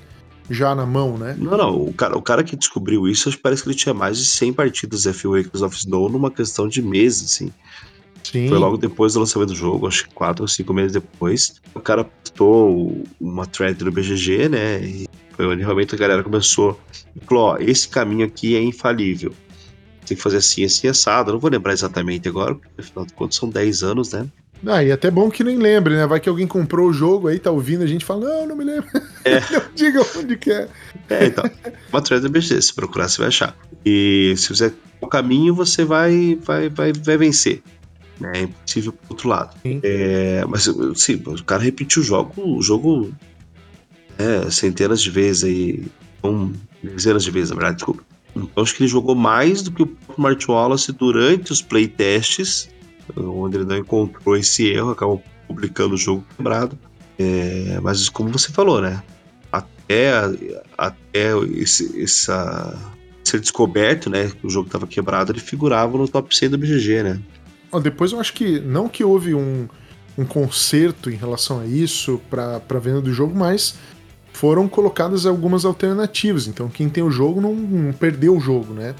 [0.49, 1.35] já na mão, né?
[1.37, 1.87] Não, não.
[1.87, 5.03] O cara, o cara que descobriu isso, parece que ele tinha mais de 100 partidas
[5.03, 7.51] FA Acres of Snow numa questão de meses, assim.
[8.23, 8.47] Sim.
[8.47, 11.61] Foi logo depois do lançamento do jogo, acho que 4 ou 5 meses depois.
[11.75, 14.83] O cara postou uma thread do BGG, né?
[14.83, 16.79] E foi onde realmente a galera começou.
[17.27, 19.33] Falou: ó, esse caminho aqui é infalível
[20.05, 21.29] tem que fazer assim, assim, assado.
[21.29, 24.27] Eu não vou lembrar exatamente agora, porque afinal de contas são 10 anos, né?
[24.65, 26.07] Ah, e é até bom que nem lembre, né?
[26.07, 28.63] Vai que alguém comprou o jogo aí, tá ouvindo, a gente fala, não, não me
[28.63, 28.89] lembro.
[29.25, 29.39] É.
[29.51, 30.67] não diga onde que é.
[31.09, 31.43] É, então.
[31.91, 33.55] Uma thread BG, se procurar, você vai achar.
[33.85, 37.61] E se fizer o caminho, você vai, vai, vai, vai vencer.
[38.19, 38.31] Né?
[38.35, 39.55] É impossível pro outro lado.
[39.65, 43.13] É, mas, sim, o cara repetiu o jogo, o jogo
[44.17, 45.85] é, centenas de vezes aí.
[46.23, 48.03] Um, dezenas de vezes, na verdade, desculpa.
[48.35, 52.69] Então acho que ele jogou mais do que o Martin Wallace durante os playtests,
[53.15, 56.77] onde ele não encontrou esse erro, acabou publicando o jogo quebrado.
[57.17, 59.01] É, mas como você falou, né?
[59.51, 60.11] Até,
[60.77, 62.75] até esse, essa,
[63.23, 64.29] ser descoberto, né?
[64.29, 67.21] Que o jogo estava quebrado, ele figurava no top 100 do BGG, né?
[67.81, 69.67] Depois eu acho que não que houve um,
[70.17, 73.75] um conserto em relação a isso para venda do jogo, mas
[74.31, 76.47] foram colocadas algumas alternativas.
[76.47, 78.95] Então quem tem o jogo não, não perdeu o jogo, né?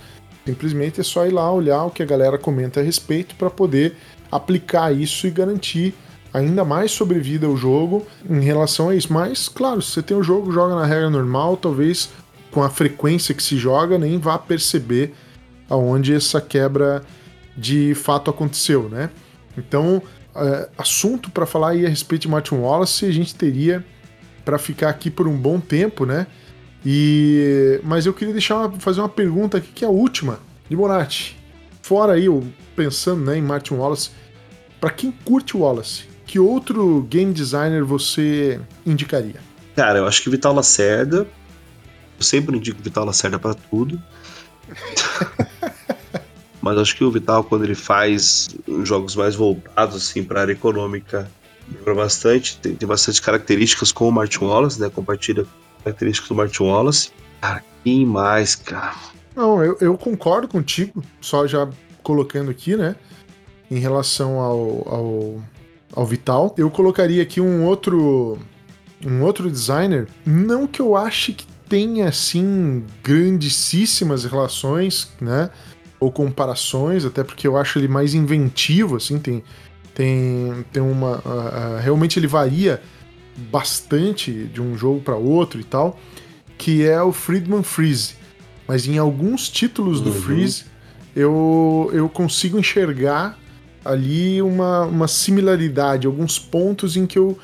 [0.45, 3.95] Simplesmente é só ir lá olhar o que a galera comenta a respeito para poder
[4.31, 5.93] aplicar isso e garantir
[6.33, 9.13] ainda mais sobrevida ao jogo em relação a isso.
[9.13, 12.09] Mas, claro, se você tem o jogo, joga na regra normal, talvez
[12.51, 15.13] com a frequência que se joga, nem vá perceber
[15.69, 17.03] aonde essa quebra
[17.55, 19.09] de fato aconteceu, né?
[19.57, 20.01] Então,
[20.35, 23.83] é, assunto para falar aí a respeito de Martin Wallace, a gente teria
[24.43, 26.27] para ficar aqui por um bom tempo, né?
[26.85, 30.75] E mas eu queria deixar uma, fazer uma pergunta aqui que é a última de
[30.75, 31.37] Bonatti.
[31.81, 32.43] Fora aí, eu
[32.75, 34.11] pensando né, em Martin Wallace,
[34.79, 39.35] para quem curte Wallace, que outro game designer você indicaria?
[39.75, 41.27] Cara, eu acho que Vital Lacerda.
[42.17, 44.01] Eu sempre indico Vital Lacerda para tudo.
[46.61, 48.47] Mas acho que o Vital, quando ele faz
[48.83, 51.29] jogos mais voltados assim, para a área econômica,
[51.69, 54.89] lembra bastante, tem, tem, bastante características com o Martin Wallace, né?
[54.89, 55.45] Compartilha
[55.83, 57.11] características do Martin Wallace.
[57.41, 58.95] Cara, quem mais, cara?
[59.35, 61.69] Não, eu, eu concordo contigo, só já
[62.01, 62.95] colocando aqui, né?
[63.69, 65.43] Em relação ao, ao,
[65.95, 66.53] ao Vital.
[66.57, 68.37] Eu colocaria aqui um outro
[69.05, 75.49] um outro designer, não que eu ache que tenha assim grandíssimas relações, né?
[75.99, 79.43] Ou comparações, até porque eu acho ele mais inventivo, assim, tem
[79.93, 81.17] tem, tem uma.
[81.17, 82.81] Uh, uh, realmente ele varia
[83.35, 85.99] bastante de um jogo para outro e tal,
[86.57, 88.15] que é o Friedman Freeze.
[88.67, 90.21] Mas em alguns títulos do uhum.
[90.21, 90.65] Freeze
[91.15, 93.37] eu, eu consigo enxergar
[93.83, 97.37] ali uma, uma similaridade, alguns pontos em que eu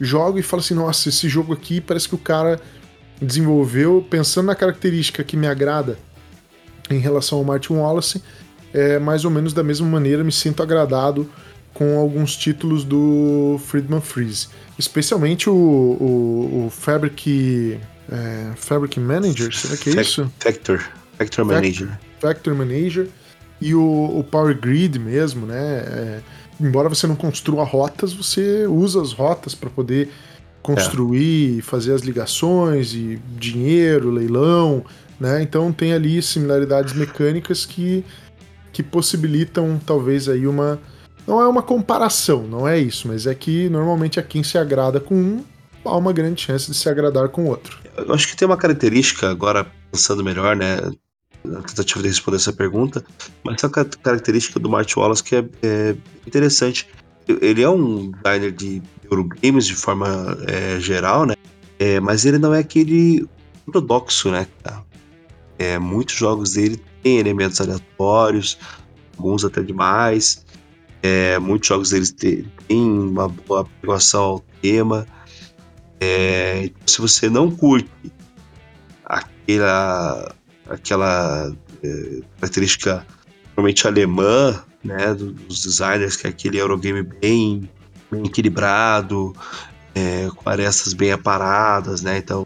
[0.00, 2.60] jogo e falo assim: nossa, esse jogo aqui parece que o cara
[3.20, 5.98] desenvolveu pensando na característica que me agrada
[6.90, 8.22] em relação ao Martin Wallace,
[8.72, 11.28] é mais ou menos da mesma maneira me sinto agradado
[11.76, 14.48] com alguns títulos do Friedman Freeze.
[14.78, 17.78] Especialmente o, o, o Fabric.
[18.10, 20.32] É, Fabric Manager, será que é isso?
[20.38, 20.82] Factor.
[21.18, 21.98] Factor Manager.
[22.18, 23.08] Factor Manager.
[23.60, 25.58] E o, o Power Grid mesmo, né?
[25.58, 26.20] É,
[26.58, 30.08] embora você não construa rotas, você usa as rotas para poder
[30.62, 31.62] construir, é.
[31.62, 34.82] fazer as ligações e dinheiro, leilão,
[35.20, 35.42] né?
[35.42, 38.02] Então tem ali similaridades mecânicas que,
[38.72, 40.80] que possibilitam talvez aí uma,
[41.26, 45.00] não é uma comparação, não é isso, mas é que normalmente a quem se agrada
[45.00, 45.44] com um,
[45.84, 47.78] há uma grande chance de se agradar com o outro.
[47.96, 50.76] Eu acho que tem uma característica, agora pensando melhor, né,
[51.44, 53.04] na tentativa de responder essa pergunta,
[53.44, 55.96] mas é uma característica do Martin Wallace que é, é
[56.26, 56.88] interessante.
[57.26, 61.34] Ele é um designer de Eurogames de forma é, geral, né,
[61.78, 63.26] é, mas ele não é aquele
[63.66, 64.46] ortodoxo, né,
[65.58, 68.58] É, muitos jogos dele têm elementos aleatórios,
[69.16, 70.44] alguns até demais,
[71.06, 75.06] é, muitos jogos deles têm uma boa aplicação ao tema.
[76.00, 77.88] É, então, se você não curte
[79.04, 80.34] aquela,
[80.68, 81.52] aquela
[81.82, 83.06] é, característica
[83.56, 87.70] normalmente alemã né, dos designers, que é aquele Eurogame bem,
[88.10, 89.32] bem equilibrado,
[89.94, 92.18] é, com arestas bem aparadas, né?
[92.18, 92.44] Então,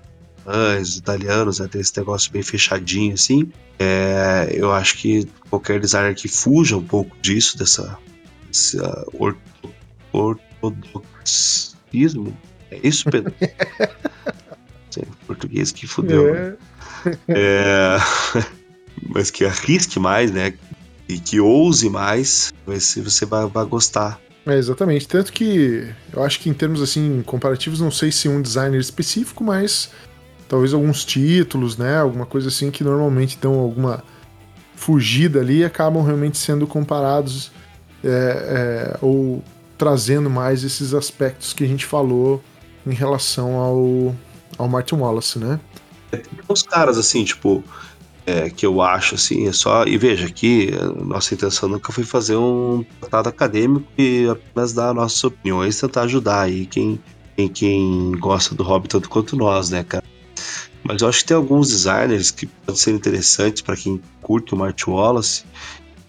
[0.81, 3.51] os italianos, né, tem esse negócio bem fechadinho assim.
[3.79, 7.99] É, eu acho que qualquer designer que fuja um pouco disso, dessa,
[8.51, 9.35] desse uh,
[10.13, 12.37] ortodoxismo,
[12.71, 13.35] é isso, Pedro?
[15.27, 16.35] Português que fudeu.
[16.35, 16.57] Né?
[17.29, 17.29] É.
[17.29, 17.99] é
[19.09, 20.55] mas que arrisque mais, né?
[21.09, 24.21] E que ouse mais, ver se você vai, vai gostar.
[24.47, 25.07] É, exatamente.
[25.07, 29.45] Tanto que eu acho que em termos assim comparativos, não sei se um designer específico,
[29.45, 29.91] mas
[30.49, 31.99] talvez alguns títulos, né?
[31.99, 34.03] Alguma coisa assim que normalmente dão alguma
[34.75, 37.53] fugida ali acabam realmente sendo comparados
[38.05, 39.43] é, é, ou
[39.77, 42.43] trazendo mais esses aspectos que a gente falou
[42.87, 44.15] em relação ao,
[44.59, 45.61] ao Martin Wallace, né?
[46.11, 47.63] Tem uns caras assim, tipo,
[48.27, 49.85] é, que eu acho assim, é só.
[49.85, 55.23] E veja que nossa intenção nunca foi fazer um tratado acadêmico e apenas dar nossas
[55.25, 57.01] opiniões tentar ajudar aí quem,
[57.37, 60.05] quem, quem gosta do hobby tanto quanto nós, né, cara?
[60.83, 64.57] Mas eu acho que tem alguns designers que podem ser interessantes para quem curte o
[64.57, 65.45] Martin Wallace.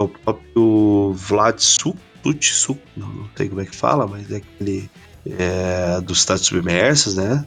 [0.04, 1.97] O próprio Vlad Suk,
[2.41, 4.89] Suk, não, não sei como é que fala, mas é aquele
[5.26, 7.45] é, dos Estados Submersos, né?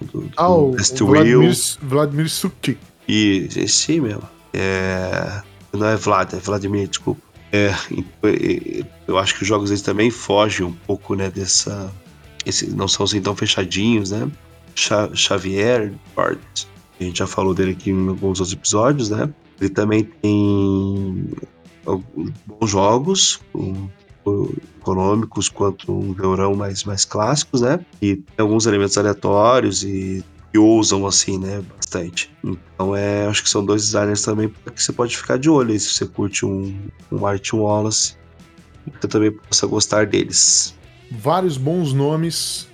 [0.00, 2.78] Do, do ah, o Vladimir, Vladimir Suk.
[3.08, 4.22] E esse mesmo.
[4.52, 7.20] É, não é Vlad, é Vladimir, desculpa.
[7.52, 7.74] É,
[9.06, 11.92] eu acho que os jogos eles também fogem um pouco, né, dessa.
[12.44, 14.30] Esse, não são assim tão fechadinhos, né?
[15.14, 16.66] Xavier Bart,
[17.00, 19.28] a gente já falou dele aqui em alguns outros episódios, né?
[19.60, 21.30] Ele também tem
[21.96, 23.88] bons jogos, um,
[24.80, 27.80] econômicos quanto um verão mais, mais clássicos, né?
[28.00, 32.30] E alguns elementos aleatórios e que ousam assim, né, bastante.
[32.44, 35.80] Então é, acho que são dois designers também que você pode ficar de olho aí
[35.80, 36.74] se você curte um,
[37.12, 38.16] um Martin Wallace,
[39.00, 40.74] você também possa gostar deles.
[41.10, 42.66] Vários bons nomes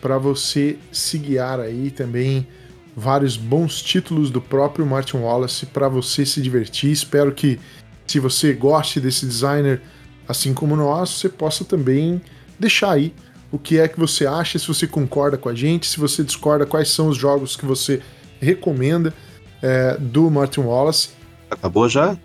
[0.00, 2.46] para você se guiar aí também.
[2.94, 6.90] Vários bons títulos do próprio Martin Wallace para você se divertir.
[6.90, 7.58] Espero que
[8.06, 9.80] se você goste desse designer,
[10.28, 12.20] assim como nós, você possa também
[12.58, 13.14] deixar aí
[13.50, 16.64] o que é que você acha, se você concorda com a gente, se você discorda,
[16.64, 18.00] quais são os jogos que você
[18.40, 19.12] recomenda
[19.62, 21.10] é, do Martin Wallace.
[21.50, 22.16] Acabou já?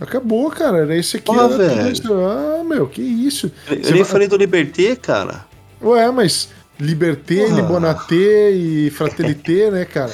[0.00, 0.78] Acabou, cara.
[0.78, 1.30] Era esse aqui.
[1.30, 2.26] Ah, velho.
[2.26, 3.50] Ah, meu, que isso.
[3.68, 4.04] Eu, eu nem vai...
[4.04, 5.44] falei do Liberté, cara.
[5.82, 7.60] Ué, mas Liberté, Porra.
[7.60, 10.12] Libonaté e Fraternité, né, cara?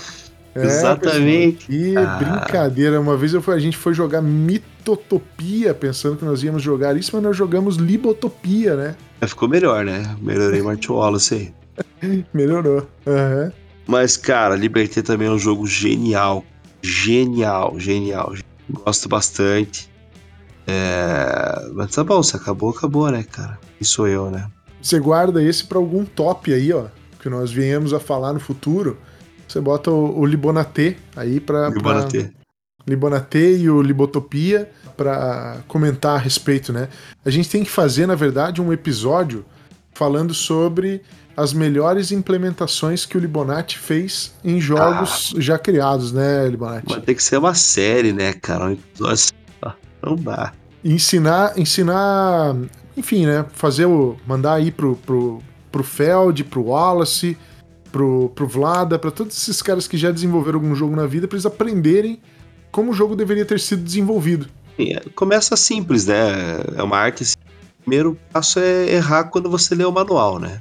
[0.54, 1.66] É, Exatamente.
[1.66, 2.18] Que ah.
[2.18, 3.00] brincadeira.
[3.00, 4.22] Uma vez eu, a gente foi jogar
[4.82, 8.96] Mitotopia, pensando que nós íamos jogar isso, mas nós jogamos Libotopia, né?
[9.24, 10.16] Ficou melhor, né?
[10.20, 11.54] Melhorei Martin Wallace
[12.02, 12.24] aí.
[12.34, 12.88] Melhorou.
[13.06, 13.52] Uhum.
[13.86, 16.44] Mas, cara, Liberté também é um jogo genial.
[16.82, 18.34] Genial, genial.
[18.68, 19.88] Gosto bastante.
[20.66, 21.70] É...
[21.74, 23.58] Mas tá bom, se acabou, acabou, né, cara?
[23.80, 24.50] E sou eu, né?
[24.80, 26.86] Você guarda esse para algum top aí, ó.
[27.20, 28.98] Que nós venhamos a falar no futuro.
[29.46, 31.68] Você bota o, o Libonaté aí pra.
[31.68, 32.24] Libonaté.
[32.24, 32.41] Pra...
[32.86, 36.88] Libonaté e o Libotopia para comentar a respeito, né?
[37.24, 39.44] A gente tem que fazer, na verdade, um episódio
[39.94, 41.02] falando sobre
[41.36, 46.86] as melhores implementações que o Libonati fez em jogos ah, já criados, né, Libonati?
[46.90, 48.72] Mas tem que ser uma série, né, cara?
[48.72, 49.32] Episódio
[50.02, 50.52] não dá.
[50.84, 52.56] Ensinar, ensinar,
[52.96, 53.46] enfim, né?
[53.52, 54.16] Fazer o.
[54.26, 57.38] mandar aí pro, pro, pro Feld, pro Wallace,
[57.92, 61.36] pro, pro Vlada, para todos esses caras que já desenvolveram algum jogo na vida, para
[61.36, 62.20] eles aprenderem
[62.72, 64.48] como o jogo deveria ter sido desenvolvido.
[64.78, 66.32] É, começa simples, né?
[66.74, 67.22] É uma arte.
[67.22, 70.60] O primeiro passo é errar quando você lê o manual, né?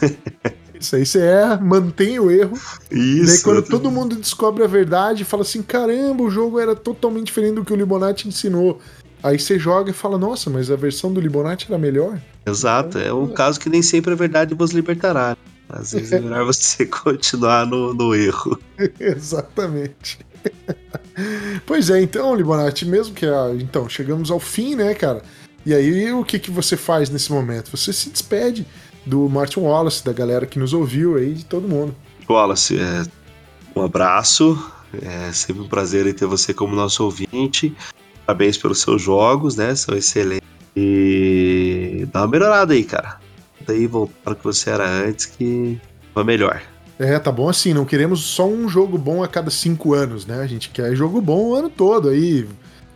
[0.80, 2.58] Isso aí você erra, mantém o erro.
[2.90, 3.26] Isso.
[3.26, 7.54] Daí quando todo mundo descobre a verdade, fala assim: caramba, o jogo era totalmente diferente
[7.54, 8.80] do que o Libonati ensinou.
[9.22, 12.20] Aí você joga e fala: nossa, mas a versão do Libonati era melhor.
[12.44, 15.36] Exato, é um caso que nem sempre a verdade vos libertará.
[15.68, 18.58] Às vezes é melhor você continuar no, no erro.
[19.00, 20.18] Exatamente.
[21.66, 23.26] pois é, então, Libonati, mesmo que.
[23.26, 25.22] A, então, chegamos ao fim, né, cara?
[25.64, 27.70] E aí, o que, que você faz nesse momento?
[27.76, 28.66] Você se despede
[29.06, 31.94] do Martin Wallace, da galera que nos ouviu aí, de todo mundo.
[32.28, 33.02] Wallace, é,
[33.74, 34.58] um abraço.
[35.02, 37.74] É sempre um prazer ter você como nosso ouvinte.
[38.26, 39.74] Parabéns pelos seus jogos, né?
[39.74, 40.48] São excelentes.
[40.76, 43.18] E dá uma melhorada aí, cara.
[43.66, 45.80] Daí voltar para o que você era antes, que
[46.12, 46.62] foi melhor.
[46.98, 50.40] É, tá bom assim, não queremos só um jogo bom a cada cinco anos, né?
[50.40, 52.46] A gente quer jogo bom o ano todo aí,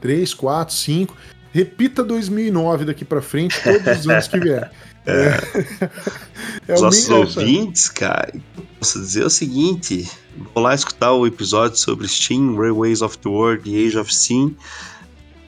[0.00, 1.16] três, quatro, cinco.
[1.52, 4.70] Repita 2009 daqui para frente todos os anos que vier.
[5.06, 5.40] É.
[6.68, 8.30] é os nossos ouvintes, cara,
[8.78, 10.06] posso dizer o seguinte:
[10.54, 14.54] vão lá escutar o episódio sobre Steam, Railways of the World e Age of Steam.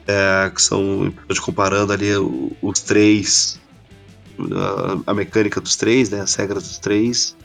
[0.07, 2.09] é, que são comparando ali
[2.59, 3.59] os três,
[4.39, 7.35] a, a, mecânica dos três, né, as regras dos três,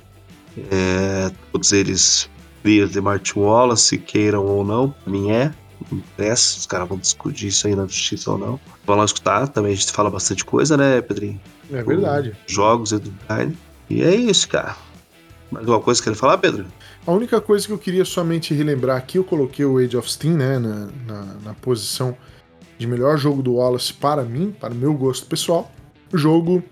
[0.70, 2.28] é, todos eles
[2.62, 5.52] frios de Martin Wallace, queiram ou não, pra mim é,
[5.90, 8.60] não interessa, os caras vão discutir isso aí na justiça ou não.
[8.84, 11.40] Vão lá escutar, também a gente fala bastante coisa, né, Pedrinho?
[11.72, 12.30] É verdade.
[12.30, 13.56] O, jogos e do design.
[13.88, 14.76] E é isso, cara.
[15.50, 16.66] Mais alguma coisa que quer falar, Pedro?
[17.06, 20.34] A única coisa que eu queria somente relembrar aqui, eu coloquei o Age of Steam,
[20.34, 22.16] né, na, na, na posição
[22.78, 25.70] de melhor jogo do Wallace para mim, para o meu gosto pessoal.
[26.12, 26.62] O jogo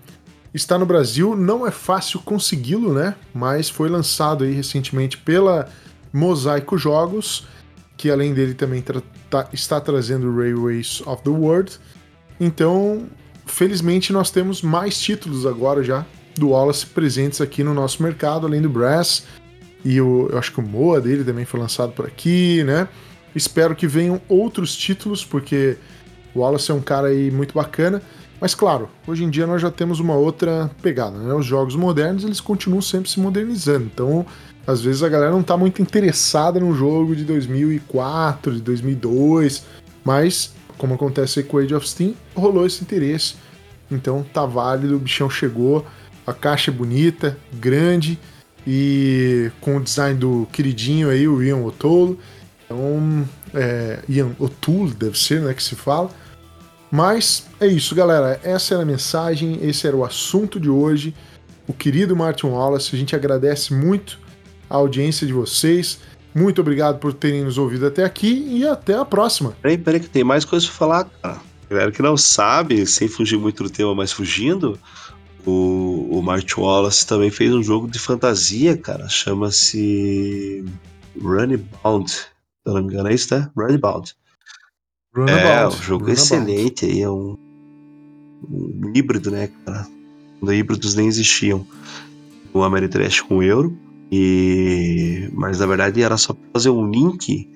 [0.55, 3.15] está no Brasil, não é fácil consegui-lo, né?
[3.33, 5.67] Mas foi lançado aí recentemente pela
[6.13, 7.45] Mosaico Jogos,
[7.97, 11.77] que além dele também tra tá, está trazendo Railways of the World.
[12.39, 13.07] Então,
[13.45, 18.61] felizmente nós temos mais títulos agora já do Wallace presentes aqui no nosso mercado, além
[18.61, 19.25] do Brass.
[19.83, 22.87] E o, eu acho que o Moa dele também foi lançado por aqui, né?
[23.35, 25.77] Espero que venham outros títulos, porque
[26.33, 28.01] o Wallace é um cara aí muito bacana.
[28.39, 31.33] Mas claro, hoje em dia nós já temos uma outra pegada, né?
[31.33, 33.85] Os jogos modernos eles continuam sempre se modernizando.
[33.85, 34.25] Então,
[34.67, 39.63] às vezes a galera não está muito interessada no jogo de 2004, de 2002,
[40.03, 43.35] mas como acontece com Age of Steam, rolou esse interesse.
[43.89, 45.85] Então tá válido, o bichão chegou,
[46.25, 48.19] a caixa é bonita, grande
[48.67, 52.17] e com o design do queridinho aí, o Ian O'Toole.
[52.65, 56.09] Então, é, Ian O'Toole deve ser, né, que se fala.
[56.95, 58.39] Mas é isso, galera.
[58.41, 61.13] Essa era a mensagem, esse era o assunto de hoje.
[61.67, 64.17] O querido Martin Wallace, a gente agradece muito
[64.69, 65.99] a audiência de vocês.
[66.33, 69.57] Muito obrigado por terem nos ouvido até aqui e até a próxima.
[69.61, 71.41] Peraí, peraí, que tem mais coisa pra falar, cara.
[71.69, 74.79] Galera que não sabe, sem fugir muito do tema, mas fugindo,
[75.45, 79.09] o, o Martin Wallace também fez um jogo de fantasia, cara.
[79.09, 80.63] Chama-se
[81.21, 82.09] Runabout.
[82.09, 82.27] Se
[82.65, 83.49] eu não me engano, é isso, né?
[85.27, 87.37] É, um jogo excelente aí, é um,
[88.49, 89.87] um híbrido, né, cara?
[90.39, 91.65] Quando híbridos nem existiam.
[92.53, 93.77] O Ameritrash com o Euro.
[94.11, 95.29] E...
[95.33, 97.49] Mas na verdade era só fazer um link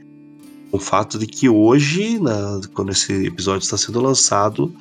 [0.72, 4.74] com o fato de que hoje, na, quando esse episódio está sendo lançado,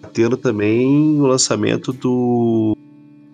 [0.00, 2.76] tá tendo também o lançamento do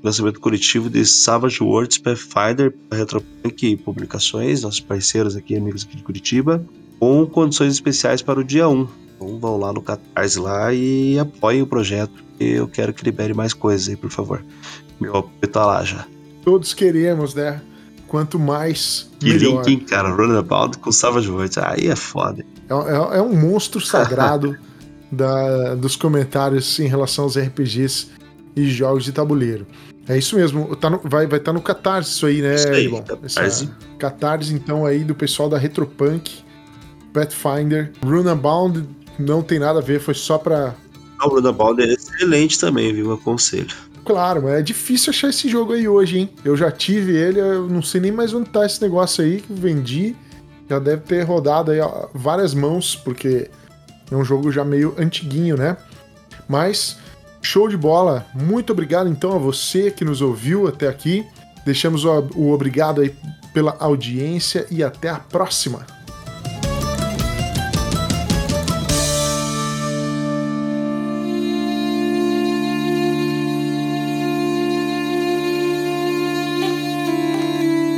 [0.03, 6.65] lançamento coletivo de Savage Worlds Pathfinder Retropunk Publicações, nossos parceiros aqui, amigos aqui de Curitiba,
[6.99, 8.89] com condições especiais para o dia 1.
[9.17, 12.13] Então vão lá no Catarse lá e apoiem o projeto.
[12.39, 14.45] Eu quero que libere mais coisas aí, por favor.
[15.01, 16.07] Meu apoio tá lá já.
[16.45, 17.61] Todos queremos, né?
[18.07, 19.11] Quanto mais.
[19.19, 19.67] Que melhor.
[19.67, 20.09] link, hein, cara?
[20.09, 21.59] Runabout com Savage Worlds.
[21.59, 22.45] Aí é foda.
[22.69, 24.57] É, é, é um monstro sagrado
[25.11, 28.09] da, dos comentários em relação aos RPGs
[28.57, 29.67] e jogos de tabuleiro.
[30.09, 32.91] É isso mesmo, tá no, vai estar tá no Catarse isso aí, né, isso aí,
[32.91, 33.71] Catarse.
[33.99, 36.43] Catarse, então, aí do pessoal da Retropunk,
[37.19, 38.89] Pathfinder, Runabound
[39.19, 40.75] não tem nada a ver, foi só pra...
[41.21, 43.75] O Runabound é excelente também, viu, aconselho.
[44.05, 46.31] Claro, mas é difícil achar esse jogo aí hoje, hein?
[46.45, 49.53] Eu já tive ele, eu não sei nem mais onde tá esse negócio aí que
[49.53, 50.15] vendi.
[50.71, 53.51] Já deve ter rodado aí ó, várias mãos, porque
[54.11, 55.77] é um jogo já meio antiguinho, né?
[56.49, 56.99] Mas
[57.43, 58.25] show de bola.
[58.33, 61.27] Muito obrigado então a você que nos ouviu até aqui.
[61.67, 63.15] Deixamos o obrigado aí
[63.53, 65.85] pela audiência e até a próxima.